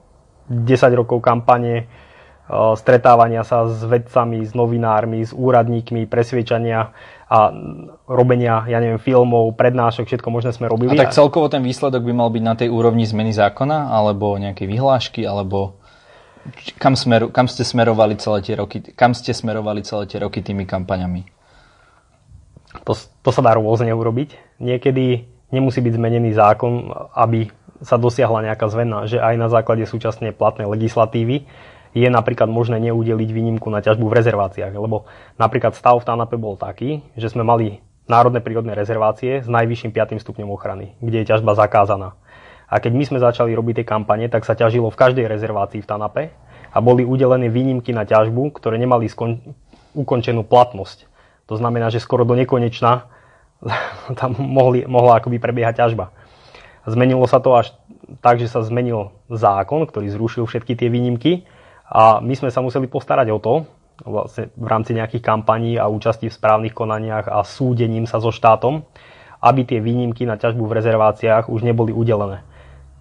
10 0.48 1.00
rokov 1.00 1.20
kampane, 1.20 1.88
stretávania 2.48 3.44
sa 3.44 3.68
s 3.68 3.84
vedcami, 3.84 4.40
s 4.40 4.56
novinármi, 4.56 5.20
s 5.20 5.36
úradníkmi, 5.36 6.08
presviečania 6.08 6.96
a 7.28 7.52
robenia, 8.08 8.64
ja 8.64 8.80
neviem, 8.80 8.96
filmov, 8.96 9.52
prednášok, 9.52 10.08
všetko 10.08 10.28
možné 10.32 10.56
sme 10.56 10.64
robili. 10.72 10.96
A 10.96 11.04
tak 11.04 11.12
celkovo 11.12 11.52
ten 11.52 11.60
výsledok 11.60 12.00
by 12.00 12.12
mal 12.16 12.32
byť 12.32 12.44
na 12.44 12.54
tej 12.56 12.72
úrovni 12.72 13.04
zmeny 13.04 13.36
zákona, 13.36 13.92
alebo 13.92 14.40
nejakej 14.40 14.64
vyhlášky, 14.64 15.28
alebo 15.28 15.76
kam, 16.80 16.96
smeru, 16.96 17.28
kam 17.28 17.44
ste 17.44 17.68
smerovali 17.68 18.16
celé 18.16 18.40
tie 18.40 18.56
roky, 18.56 18.80
kam 18.96 19.12
ste 19.12 19.36
smerovali 19.36 19.84
celé 19.84 20.08
tie 20.08 20.16
roky 20.24 20.40
tými 20.40 20.64
kampaňami? 20.64 21.28
To, 22.88 22.96
to 22.96 23.30
sa 23.32 23.44
dá 23.44 23.52
rôzne 23.52 23.92
urobiť. 23.92 24.60
Niekedy 24.64 25.28
nemusí 25.52 25.84
byť 25.84 25.92
zmenený 26.00 26.32
zákon, 26.32 26.88
aby 27.12 27.52
sa 27.84 28.00
dosiahla 28.00 28.48
nejaká 28.48 28.66
zmena, 28.72 29.04
že 29.04 29.20
aj 29.20 29.34
na 29.36 29.48
základe 29.52 29.84
súčasne 29.84 30.32
platnej 30.32 30.66
legislatívy 30.66 31.46
je 31.96 32.08
napríklad 32.08 32.48
možné 32.50 32.80
neudeliť 32.90 33.28
výnimku 33.32 33.68
na 33.72 33.80
ťažbu 33.80 34.08
v 34.08 34.16
rezerváciách, 34.16 34.74
lebo 34.76 35.08
napríklad 35.40 35.72
stav 35.76 36.00
v 36.00 36.06
Tanape 36.08 36.36
bol 36.36 36.58
taký, 36.60 37.00
že 37.16 37.32
sme 37.32 37.44
mali 37.44 37.80
národné 38.08 38.40
prírodné 38.40 38.72
rezervácie 38.72 39.44
s 39.44 39.48
najvyšším 39.48 39.92
5. 39.92 40.24
stupňom 40.24 40.48
ochrany, 40.48 40.96
kde 41.00 41.22
je 41.22 41.28
ťažba 41.28 41.52
zakázaná. 41.56 42.16
A 42.68 42.84
keď 42.84 42.92
my 42.92 43.04
sme 43.08 43.18
začali 43.20 43.56
robiť 43.56 43.80
tie 43.80 43.86
kampane, 43.88 44.28
tak 44.28 44.44
sa 44.44 44.52
ťažilo 44.52 44.92
v 44.92 45.00
každej 45.00 45.24
rezervácii 45.24 45.80
v 45.80 45.88
Tanape 45.88 46.24
a 46.68 46.78
boli 46.84 47.04
udelené 47.04 47.48
výnimky 47.48 47.96
na 47.96 48.04
ťažbu, 48.04 48.52
ktoré 48.52 48.76
nemali 48.76 49.08
skon- 49.08 49.40
ukončenú 49.96 50.44
platnosť. 50.44 51.08
To 51.48 51.56
znamená, 51.56 51.88
že 51.88 52.00
skoro 52.00 52.28
do 52.28 52.36
nekonečna 52.36 53.08
tam 54.20 54.36
mohli, 54.36 54.84
mohla 54.84 55.20
akoby 55.20 55.40
prebiehať 55.40 55.80
ťažba. 55.80 56.12
Zmenilo 56.88 57.24
sa 57.28 57.40
to 57.40 57.56
až 57.56 57.72
tak, 58.24 58.40
že 58.40 58.48
sa 58.48 58.64
zmenil 58.64 59.12
zákon, 59.28 59.84
ktorý 59.84 60.08
zrušil 60.08 60.44
všetky 60.48 60.72
tie 60.76 60.88
výnimky 60.88 61.44
a 61.88 62.20
my 62.20 62.34
sme 62.36 62.52
sa 62.52 62.60
museli 62.60 62.84
postarať 62.84 63.28
o 63.32 63.38
to, 63.40 63.54
vlastne 64.04 64.52
v 64.54 64.66
rámci 64.68 64.94
nejakých 64.94 65.24
kampaní 65.24 65.74
a 65.74 65.90
účasti 65.90 66.30
v 66.30 66.36
správnych 66.36 66.76
konaniach 66.76 67.26
a 67.26 67.42
súdením 67.42 68.06
sa 68.06 68.22
so 68.22 68.30
štátom, 68.30 68.86
aby 69.42 69.66
tie 69.66 69.82
výnimky 69.82 70.22
na 70.26 70.38
ťažbu 70.38 70.66
v 70.66 70.76
rezerváciách 70.78 71.50
už 71.50 71.66
neboli 71.66 71.90
udelené. 71.90 72.46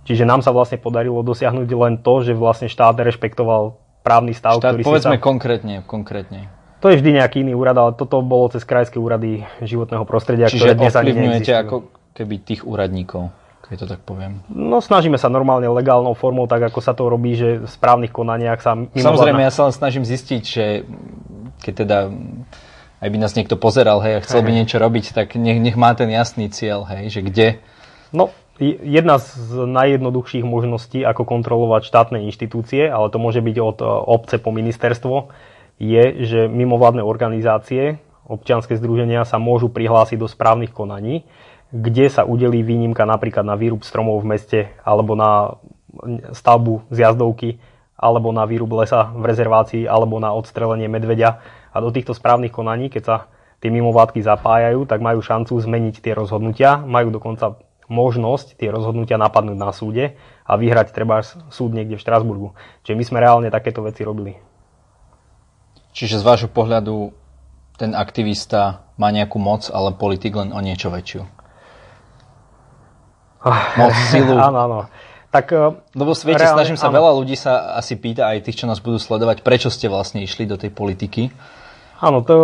Čiže 0.08 0.24
nám 0.24 0.40
sa 0.40 0.56
vlastne 0.56 0.80
podarilo 0.80 1.20
dosiahnuť 1.20 1.68
len 1.68 2.00
to, 2.00 2.24
že 2.24 2.32
vlastne 2.32 2.72
štát 2.72 2.96
rešpektoval 2.96 3.76
právny 4.08 4.32
stav, 4.32 4.64
štát, 4.64 4.80
ktorý 4.80 4.84
povedzme 4.88 5.20
si 5.20 5.20
sa... 5.20 5.28
konkrétne, 5.28 5.76
konkrétne. 5.84 6.48
To 6.80 6.94
je 6.94 7.02
vždy 7.02 7.20
nejaký 7.20 7.44
iný 7.44 7.58
úrad, 7.58 7.76
ale 7.76 7.92
toto 7.98 8.22
bolo 8.24 8.48
cez 8.54 8.64
krajské 8.64 9.02
úrady 9.02 9.44
životného 9.60 10.06
prostredia, 10.08 10.48
Čiže 10.48 10.62
ktoré 10.62 10.74
dnes 10.78 10.94
ovplyvňujete 10.96 11.54
ako 11.68 11.78
keby 12.16 12.36
tých 12.46 12.62
úradníkov, 12.64 13.34
keď 13.68 13.78
to 13.84 13.88
tak 13.88 14.02
poviem. 14.08 14.40
No 14.48 14.80
snažíme 14.80 15.20
sa 15.20 15.28
normálne 15.28 15.68
legálnou 15.68 16.16
formou, 16.16 16.48
tak 16.48 16.72
ako 16.72 16.80
sa 16.80 16.96
to 16.96 17.12
robí, 17.12 17.36
že 17.36 17.64
v 17.64 17.68
správnych 17.68 18.16
konaniach 18.16 18.64
sa... 18.64 18.80
Samozrejme, 18.96 19.44
ja 19.44 19.52
sa 19.52 19.68
len 19.68 19.76
snažím 19.76 20.08
zistiť, 20.08 20.44
že 20.44 20.66
keď 21.60 21.74
teda 21.84 21.98
aj 22.98 23.10
by 23.14 23.18
nás 23.22 23.36
niekto 23.38 23.60
pozeral, 23.60 24.02
hej, 24.02 24.18
a 24.18 24.24
chcel 24.26 24.42
by 24.42 24.52
niečo 24.56 24.82
robiť, 24.82 25.14
tak 25.14 25.38
nech, 25.38 25.62
nech 25.62 25.78
má 25.78 25.94
ten 25.94 26.10
jasný 26.10 26.50
cieľ, 26.50 26.88
hej, 26.90 27.14
že 27.14 27.22
kde... 27.22 27.48
No, 28.10 28.34
jedna 28.60 29.22
z 29.22 29.70
najjednoduchších 29.70 30.42
možností, 30.42 31.06
ako 31.06 31.28
kontrolovať 31.30 31.86
štátne 31.86 32.26
inštitúcie, 32.26 32.90
ale 32.90 33.14
to 33.14 33.22
môže 33.22 33.46
byť 33.46 33.58
od 33.62 33.78
e, 33.82 33.86
obce 33.86 34.42
po 34.42 34.50
ministerstvo, 34.50 35.30
je, 35.78 36.26
že 36.26 36.50
mimovládne 36.50 37.06
organizácie, 37.06 38.02
občianske 38.26 38.74
združenia 38.74 39.30
sa 39.30 39.38
môžu 39.38 39.70
prihlásiť 39.70 40.18
do 40.18 40.26
správnych 40.26 40.74
konaní, 40.74 41.22
kde 41.72 42.08
sa 42.08 42.24
udelí 42.24 42.64
výnimka 42.64 43.04
napríklad 43.04 43.44
na 43.44 43.60
výrub 43.60 43.84
stromov 43.84 44.24
v 44.24 44.30
meste 44.36 44.60
alebo 44.88 45.16
na 45.20 45.60
stavbu 46.32 46.88
zjazdovky 46.94 47.60
alebo 47.98 48.30
na 48.30 48.46
výrub 48.46 48.70
lesa 48.78 49.10
v 49.12 49.26
rezervácii 49.26 49.84
alebo 49.90 50.22
na 50.22 50.32
odstrelenie 50.32 50.88
medveďa. 50.88 51.42
A 51.74 51.78
do 51.82 51.90
týchto 51.90 52.14
správnych 52.14 52.54
konaní, 52.54 52.94
keď 52.94 53.04
sa 53.04 53.18
tie 53.58 53.74
mimovládky 53.74 54.22
zapájajú, 54.22 54.86
tak 54.86 55.02
majú 55.02 55.20
šancu 55.20 55.58
zmeniť 55.58 56.00
tie 56.00 56.14
rozhodnutia, 56.14 56.78
majú 56.86 57.10
dokonca 57.10 57.58
možnosť 57.90 58.60
tie 58.60 58.70
rozhodnutia 58.70 59.18
napadnúť 59.18 59.58
na 59.58 59.72
súde 59.74 60.20
a 60.46 60.54
vyhrať 60.60 60.94
treba 60.94 61.24
súd 61.26 61.74
niekde 61.74 61.98
v 61.98 62.04
Štrasburgu. 62.04 62.50
Čiže 62.86 62.96
my 62.96 63.04
sme 63.04 63.24
reálne 63.24 63.50
takéto 63.50 63.82
veci 63.82 64.06
robili. 64.06 64.38
Čiže 65.98 66.22
z 66.22 66.28
vášho 66.28 66.50
pohľadu 66.52 67.16
ten 67.82 67.98
aktivista 67.98 68.86
má 69.02 69.10
nejakú 69.10 69.42
moc, 69.42 69.70
ale 69.74 69.98
politik 69.98 70.38
len 70.38 70.54
o 70.54 70.60
niečo 70.62 70.94
väčšiu. 70.94 71.37
Moc, 73.50 73.94
silu. 74.12 74.36
áno, 74.48 74.58
áno. 74.68 74.80
Tak, 75.28 75.52
Lebo 75.92 76.16
v 76.16 76.18
svete 76.18 76.40
reálne, 76.40 76.64
snažím 76.64 76.78
sa, 76.80 76.88
áno. 76.88 77.04
veľa 77.04 77.12
ľudí 77.20 77.36
sa 77.36 77.76
asi 77.76 78.00
pýta, 78.00 78.32
aj 78.32 78.48
tých, 78.48 78.64
čo 78.64 78.66
nás 78.66 78.80
budú 78.80 78.96
sledovať, 78.96 79.44
prečo 79.44 79.68
ste 79.68 79.92
vlastne 79.92 80.24
išli 80.24 80.48
do 80.48 80.56
tej 80.56 80.72
politiky. 80.72 81.30
Áno, 82.00 82.24
to, 82.24 82.36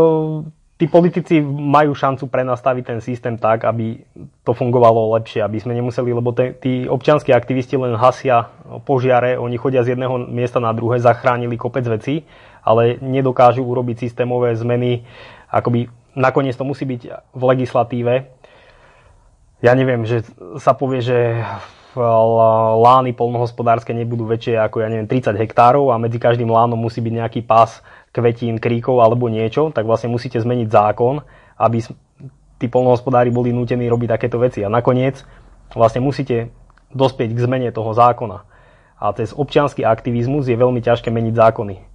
tí 0.78 0.92
politici 0.92 1.40
majú 1.46 1.96
šancu 1.96 2.28
prenastaviť 2.28 2.84
ten 2.84 3.00
systém 3.00 3.40
tak, 3.40 3.64
aby 3.64 4.04
to 4.44 4.52
fungovalo 4.52 5.16
lepšie, 5.16 5.40
aby 5.40 5.58
sme 5.64 5.80
nemuseli, 5.80 6.12
lebo 6.12 6.36
te, 6.36 6.52
tí 6.60 6.84
občianskí 6.84 7.32
aktivisti 7.32 7.80
len 7.80 7.96
hasia 7.96 8.52
požiare, 8.84 9.40
oni 9.40 9.56
chodia 9.56 9.88
z 9.88 9.96
jedného 9.96 10.28
miesta 10.28 10.60
na 10.60 10.76
druhé, 10.76 11.00
zachránili 11.00 11.56
kopec 11.56 11.88
vecí, 11.88 12.28
ale 12.68 13.00
nedokážu 13.00 13.64
urobiť 13.64 14.12
systémové 14.12 14.52
zmeny. 14.60 15.08
Akoby 15.48 15.88
nakoniec 16.20 16.58
to 16.60 16.68
musí 16.68 16.84
byť 16.84 17.02
v 17.32 17.42
legislatíve. 17.48 18.14
Ja 19.64 19.72
neviem, 19.80 20.04
že 20.04 20.28
sa 20.60 20.76
povie, 20.76 21.00
že 21.00 21.40
lány 21.96 23.16
polnohospodárske 23.16 23.96
nebudú 23.96 24.28
väčšie 24.28 24.60
ako 24.60 24.82
ja 24.84 24.92
neviem 24.92 25.08
30 25.08 25.40
hektárov 25.40 25.94
a 25.94 26.02
medzi 26.02 26.20
každým 26.20 26.50
lánom 26.52 26.76
musí 26.76 27.00
byť 27.00 27.14
nejaký 27.16 27.42
pás 27.48 27.80
kvetín, 28.12 28.60
kríkov 28.60 29.00
alebo 29.00 29.32
niečo, 29.32 29.72
tak 29.72 29.88
vlastne 29.88 30.12
musíte 30.12 30.42
zmeniť 30.42 30.68
zákon, 30.68 31.24
aby 31.56 31.80
tí 32.60 32.68
polnohospodári 32.68 33.32
boli 33.32 33.56
nútení 33.56 33.88
robiť 33.88 34.20
takéto 34.20 34.42
veci. 34.42 34.66
A 34.66 34.70
nakoniec 34.70 35.24
vlastne 35.72 36.04
musíte 36.04 36.52
dospieť 36.92 37.32
k 37.32 37.44
zmene 37.48 37.70
toho 37.72 37.96
zákona. 37.96 38.44
A 39.00 39.16
cez 39.16 39.32
občianský 39.32 39.88
aktivizmus 39.88 40.48
je 40.48 40.60
veľmi 40.60 40.84
ťažké 40.84 41.08
meniť 41.08 41.34
zákony. 41.40 41.93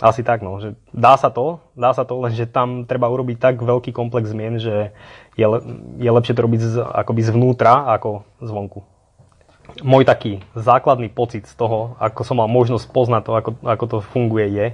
Asi 0.00 0.24
tak, 0.24 0.40
no. 0.40 0.56
Že 0.56 0.80
dá 0.96 1.20
sa 1.20 1.28
to, 1.28 1.60
dá 1.76 1.92
sa 1.92 2.08
to, 2.08 2.16
lenže 2.24 2.48
tam 2.48 2.88
treba 2.88 3.12
urobiť 3.12 3.36
tak 3.36 3.54
veľký 3.60 3.92
komplex 3.92 4.32
zmien, 4.32 4.56
že 4.56 4.96
je, 5.36 5.46
le, 5.46 5.60
je 6.00 6.10
lepšie 6.10 6.32
to 6.32 6.40
robiť 6.40 6.60
z, 6.60 6.74
akoby 6.80 7.20
zvnútra 7.20 7.84
ako 8.00 8.24
zvonku. 8.40 8.80
Môj 9.84 10.08
taký 10.08 10.40
základný 10.56 11.12
pocit 11.12 11.46
z 11.46 11.54
toho, 11.54 11.94
ako 12.00 12.24
som 12.24 12.40
mal 12.40 12.48
možnosť 12.48 12.90
poznať 12.90 13.22
to, 13.22 13.32
ako, 13.36 13.50
ako 13.60 13.84
to 13.86 13.96
funguje, 14.00 14.46
je, 14.50 14.66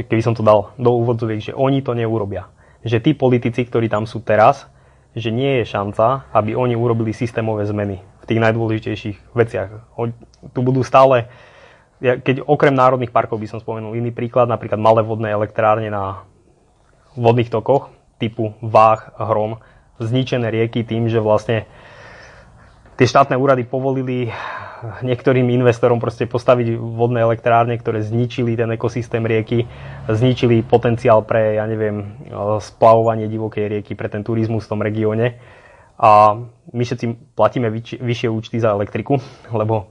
že 0.00 0.02
keby 0.08 0.22
som 0.24 0.34
to 0.34 0.42
dal 0.42 0.74
do 0.80 0.90
úvodzoviek, 0.96 1.52
že 1.52 1.52
oni 1.54 1.84
to 1.84 1.92
neurobia. 1.94 2.48
Že 2.82 3.04
tí 3.04 3.10
politici, 3.12 3.62
ktorí 3.62 3.86
tam 3.86 4.08
sú 4.08 4.24
teraz, 4.24 4.66
že 5.12 5.28
nie 5.28 5.60
je 5.62 5.70
šanca, 5.70 6.30
aby 6.32 6.56
oni 6.56 6.72
urobili 6.72 7.12
systémové 7.12 7.68
zmeny 7.68 8.00
v 8.00 8.24
tých 8.24 8.40
najdôležitejších 8.42 9.18
veciach. 9.36 9.70
Tu 10.56 10.60
budú 10.64 10.80
stále 10.82 11.28
ja, 11.98 12.14
keď 12.18 12.46
okrem 12.46 12.74
národných 12.74 13.10
parkov 13.10 13.42
by 13.42 13.50
som 13.50 13.58
spomenul 13.58 13.98
iný 13.98 14.14
príklad, 14.14 14.46
napríklad 14.46 14.78
malé 14.78 15.02
vodné 15.02 15.34
elektrárne 15.34 15.90
na 15.90 16.22
vodných 17.18 17.50
tokoch 17.50 17.90
typu 18.22 18.54
Váh, 18.62 19.14
Hrom, 19.18 19.58
zničené 19.98 20.50
rieky 20.50 20.86
tým, 20.86 21.10
že 21.10 21.18
vlastne 21.18 21.66
tie 22.98 23.06
štátne 23.06 23.34
úrady 23.34 23.66
povolili 23.66 24.30
niektorým 25.02 25.50
investorom 25.50 25.98
proste 25.98 26.30
postaviť 26.30 26.78
vodné 26.78 27.26
elektrárne, 27.26 27.74
ktoré 27.74 27.98
zničili 28.02 28.54
ten 28.54 28.70
ekosystém 28.70 29.26
rieky, 29.26 29.66
zničili 30.06 30.62
potenciál 30.62 31.26
pre, 31.26 31.58
ja 31.58 31.66
neviem, 31.66 32.14
splavovanie 32.62 33.26
divokej 33.26 33.78
rieky, 33.78 33.98
pre 33.98 34.06
ten 34.06 34.22
turizmus 34.22 34.66
v 34.66 34.70
tom 34.70 34.80
regióne. 34.82 35.38
A 35.98 36.38
my 36.70 36.82
všetci 36.86 37.34
platíme 37.34 37.74
vyššie 37.74 38.30
účty 38.30 38.62
za 38.62 38.70
elektriku, 38.70 39.18
lebo 39.50 39.90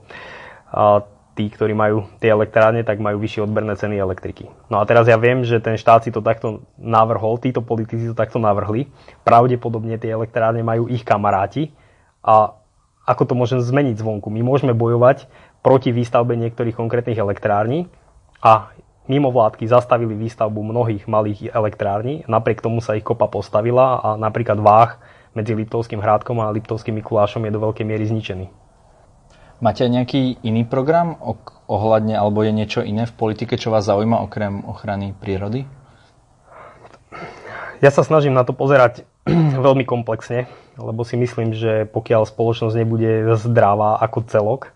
tí, 1.38 1.46
ktorí 1.46 1.70
majú 1.70 2.10
tie 2.18 2.34
elektrárne, 2.34 2.82
tak 2.82 2.98
majú 2.98 3.22
vyššie 3.22 3.46
odberné 3.46 3.78
ceny 3.78 3.94
elektriky. 3.94 4.50
No 4.66 4.82
a 4.82 4.84
teraz 4.90 5.06
ja 5.06 5.14
viem, 5.14 5.46
že 5.46 5.62
ten 5.62 5.78
štát 5.78 6.02
si 6.02 6.10
to 6.10 6.18
takto 6.18 6.66
navrhol, 6.74 7.38
títo 7.38 7.62
politici 7.62 8.10
to 8.10 8.18
takto 8.18 8.42
navrhli. 8.42 8.90
Pravdepodobne 9.22 9.94
tie 10.02 10.10
elektrárne 10.10 10.66
majú 10.66 10.90
ich 10.90 11.06
kamaráti 11.06 11.70
a 12.26 12.58
ako 13.06 13.22
to 13.22 13.34
môžem 13.38 13.62
zmeniť 13.62 14.02
zvonku. 14.02 14.26
My 14.34 14.42
môžeme 14.42 14.74
bojovať 14.74 15.30
proti 15.62 15.94
výstavbe 15.94 16.34
niektorých 16.34 16.74
konkrétnych 16.74 17.22
elektrární 17.22 17.86
a 18.42 18.74
mimo 19.06 19.30
vládky 19.30 19.64
zastavili 19.70 20.18
výstavbu 20.18 20.58
mnohých 20.60 21.06
malých 21.06 21.54
elektrární, 21.54 22.26
napriek 22.28 22.60
tomu 22.60 22.82
sa 22.82 22.98
ich 22.98 23.06
kopa 23.06 23.30
postavila 23.30 24.02
a 24.02 24.08
napríklad 24.18 24.58
váh 24.60 25.00
medzi 25.32 25.54
Liptovským 25.54 26.02
hrádkom 26.02 26.42
a 26.42 26.52
Liptovským 26.52 26.98
Mikulášom 27.00 27.46
je 27.46 27.54
do 27.54 27.62
veľkej 27.62 27.86
miery 27.86 28.04
zničený. 28.04 28.67
Máte 29.58 29.82
nejaký 29.90 30.38
iný 30.46 30.62
program 30.62 31.18
ohľadne, 31.66 32.14
alebo 32.14 32.46
je 32.46 32.54
niečo 32.54 32.78
iné 32.78 33.10
v 33.10 33.16
politike, 33.18 33.58
čo 33.58 33.74
vás 33.74 33.90
zaujíma 33.90 34.22
okrem 34.22 34.62
ochrany 34.62 35.18
prírody? 35.18 35.66
Ja 37.82 37.90
sa 37.90 38.06
snažím 38.06 38.38
na 38.38 38.46
to 38.46 38.54
pozerať 38.54 39.02
veľmi 39.66 39.82
komplexne, 39.82 40.46
lebo 40.78 41.02
si 41.02 41.18
myslím, 41.18 41.58
že 41.58 41.90
pokiaľ 41.90 42.30
spoločnosť 42.30 42.78
nebude 42.78 43.34
zdravá 43.34 43.98
ako 43.98 44.30
celok, 44.30 44.70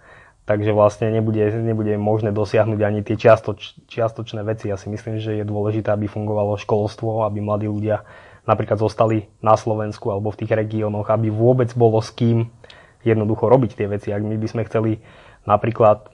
takže 0.50 0.74
vlastne 0.74 1.14
nebude, 1.14 1.62
nebude 1.62 1.94
možné 1.94 2.34
dosiahnuť 2.34 2.80
ani 2.82 3.06
tie 3.06 3.14
čiastoč, 3.14 3.78
čiastočné 3.86 4.42
veci. 4.42 4.66
Ja 4.66 4.74
si 4.74 4.90
myslím, 4.90 5.22
že 5.22 5.38
je 5.38 5.46
dôležité, 5.46 5.94
aby 5.94 6.10
fungovalo 6.10 6.58
školstvo, 6.58 7.22
aby 7.22 7.38
mladí 7.38 7.70
ľudia 7.70 8.02
napríklad 8.50 8.82
zostali 8.82 9.30
na 9.38 9.54
Slovensku 9.54 10.10
alebo 10.10 10.34
v 10.34 10.42
tých 10.42 10.58
regiónoch, 10.58 11.06
aby 11.06 11.30
vôbec 11.30 11.70
bolo 11.78 12.02
s 12.02 12.10
kým 12.10 12.50
jednoducho 13.02 13.50
robiť 13.50 13.70
tie 13.78 13.86
veci. 13.90 14.08
Ak 14.10 14.22
my 14.22 14.36
by 14.38 14.48
sme 14.48 14.62
chceli 14.66 15.02
napríklad, 15.46 16.10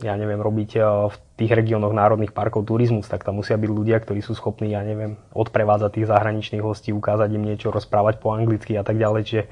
ja 0.00 0.16
neviem, 0.16 0.40
robiť 0.40 0.70
eh, 0.76 0.84
v 1.12 1.16
tých 1.36 1.52
regiónoch 1.52 1.92
národných 1.92 2.32
parkov 2.32 2.64
turizmus, 2.68 3.08
tak 3.08 3.24
tam 3.24 3.40
musia 3.40 3.60
byť 3.60 3.70
ľudia, 3.70 4.00
ktorí 4.00 4.24
sú 4.24 4.32
schopní, 4.32 4.72
ja 4.72 4.80
neviem, 4.80 5.20
odprevádzať 5.36 5.90
tých 6.00 6.08
zahraničných 6.08 6.64
hostí, 6.64 6.90
ukázať 6.96 7.28
im 7.36 7.44
niečo, 7.44 7.68
rozprávať 7.68 8.20
po 8.20 8.32
anglicky 8.32 8.76
a 8.76 8.84
tak 8.84 8.96
ďalej. 8.96 9.22
Čiže 9.28 9.42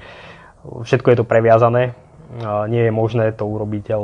všetko 0.65 1.09
je 1.13 1.19
to 1.21 1.29
previazané. 1.29 1.93
Nie 2.73 2.89
je 2.89 2.93
možné 2.93 3.37
to 3.37 3.45
urobiť 3.45 3.95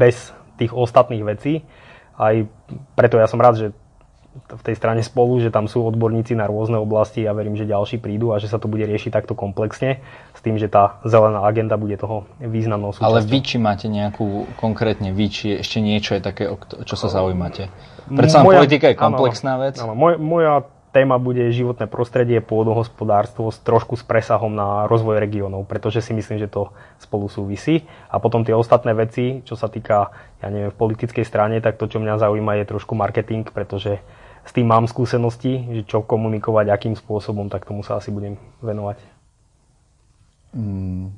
bez 0.00 0.32
tých 0.56 0.72
ostatných 0.72 1.20
vecí. 1.20 1.62
Aj 2.16 2.32
preto 2.96 3.20
ja 3.20 3.28
som 3.28 3.38
rád, 3.38 3.60
že 3.60 3.66
v 4.32 4.62
tej 4.64 4.76
strane 4.80 5.04
spolu, 5.04 5.44
že 5.44 5.52
tam 5.52 5.68
sú 5.68 5.84
odborníci 5.84 6.32
na 6.32 6.48
rôzne 6.48 6.80
oblasti 6.80 7.20
a 7.24 7.30
ja 7.30 7.32
verím, 7.36 7.52
že 7.52 7.68
ďalší 7.68 8.00
prídu 8.00 8.32
a 8.32 8.40
že 8.40 8.48
sa 8.48 8.56
to 8.56 8.64
bude 8.64 8.80
riešiť 8.88 9.12
takto 9.12 9.36
komplexne 9.36 10.00
s 10.32 10.40
tým, 10.40 10.56
že 10.56 10.72
tá 10.72 11.00
zelená 11.04 11.44
agenda 11.44 11.76
bude 11.76 12.00
toho 12.00 12.24
významnou 12.40 12.96
súčasťou. 12.96 13.12
Ale 13.12 13.20
vy, 13.28 13.38
či 13.44 13.56
máte 13.60 13.86
nejakú 13.92 14.48
konkrétne 14.56 15.12
vy, 15.12 15.26
či 15.28 15.46
ešte 15.60 15.84
niečo 15.84 16.16
je 16.16 16.22
také, 16.24 16.48
čo 16.88 16.96
sa 16.96 17.12
zaujímate? 17.12 17.68
Predsa 18.08 18.40
moja, 18.40 18.64
politika 18.64 18.88
je 18.88 18.96
komplexná 18.96 19.60
áno, 19.60 19.64
vec. 19.68 19.74
Áno, 19.76 19.92
moj, 19.92 20.16
moja 20.16 20.64
téma 20.92 21.16
bude 21.16 21.40
životné 21.48 21.88
prostredie, 21.88 22.44
pôdohospodárstvo 22.44 23.48
s 23.48 23.58
trošku 23.64 23.96
s 23.96 24.04
presahom 24.04 24.52
na 24.52 24.84
rozvoj 24.84 25.16
regiónov, 25.16 25.64
pretože 25.64 26.04
si 26.04 26.12
myslím, 26.12 26.36
že 26.36 26.52
to 26.52 26.68
spolu 27.00 27.32
súvisí. 27.32 27.88
A 28.12 28.20
potom 28.20 28.44
tie 28.44 28.52
ostatné 28.52 28.92
veci, 28.92 29.40
čo 29.48 29.56
sa 29.56 29.72
týka, 29.72 30.12
ja 30.44 30.52
neviem, 30.52 30.68
v 30.68 30.76
politickej 30.76 31.24
strane, 31.24 31.64
tak 31.64 31.80
to, 31.80 31.88
čo 31.88 31.96
mňa 31.96 32.20
zaujíma, 32.20 32.60
je 32.60 32.70
trošku 32.76 32.92
marketing, 32.92 33.48
pretože 33.48 34.04
s 34.44 34.52
tým 34.52 34.68
mám 34.68 34.84
skúsenosti, 34.84 35.64
že 35.80 35.82
čo 35.88 36.04
komunikovať, 36.04 36.68
akým 36.68 36.94
spôsobom, 36.94 37.48
tak 37.48 37.64
tomu 37.64 37.80
sa 37.80 37.96
asi 37.96 38.12
budem 38.12 38.36
venovať. 38.60 39.00
Hmm. 40.52 41.16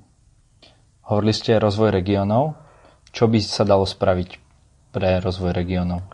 Hovorili 1.04 1.34
ste 1.34 1.58
rozvoj 1.58 1.90
regiónov. 1.90 2.54
Čo 3.10 3.26
by 3.26 3.38
sa 3.42 3.66
dalo 3.66 3.82
spraviť 3.82 4.38
pre 4.94 5.18
rozvoj 5.18 5.50
regiónov? 5.50 6.06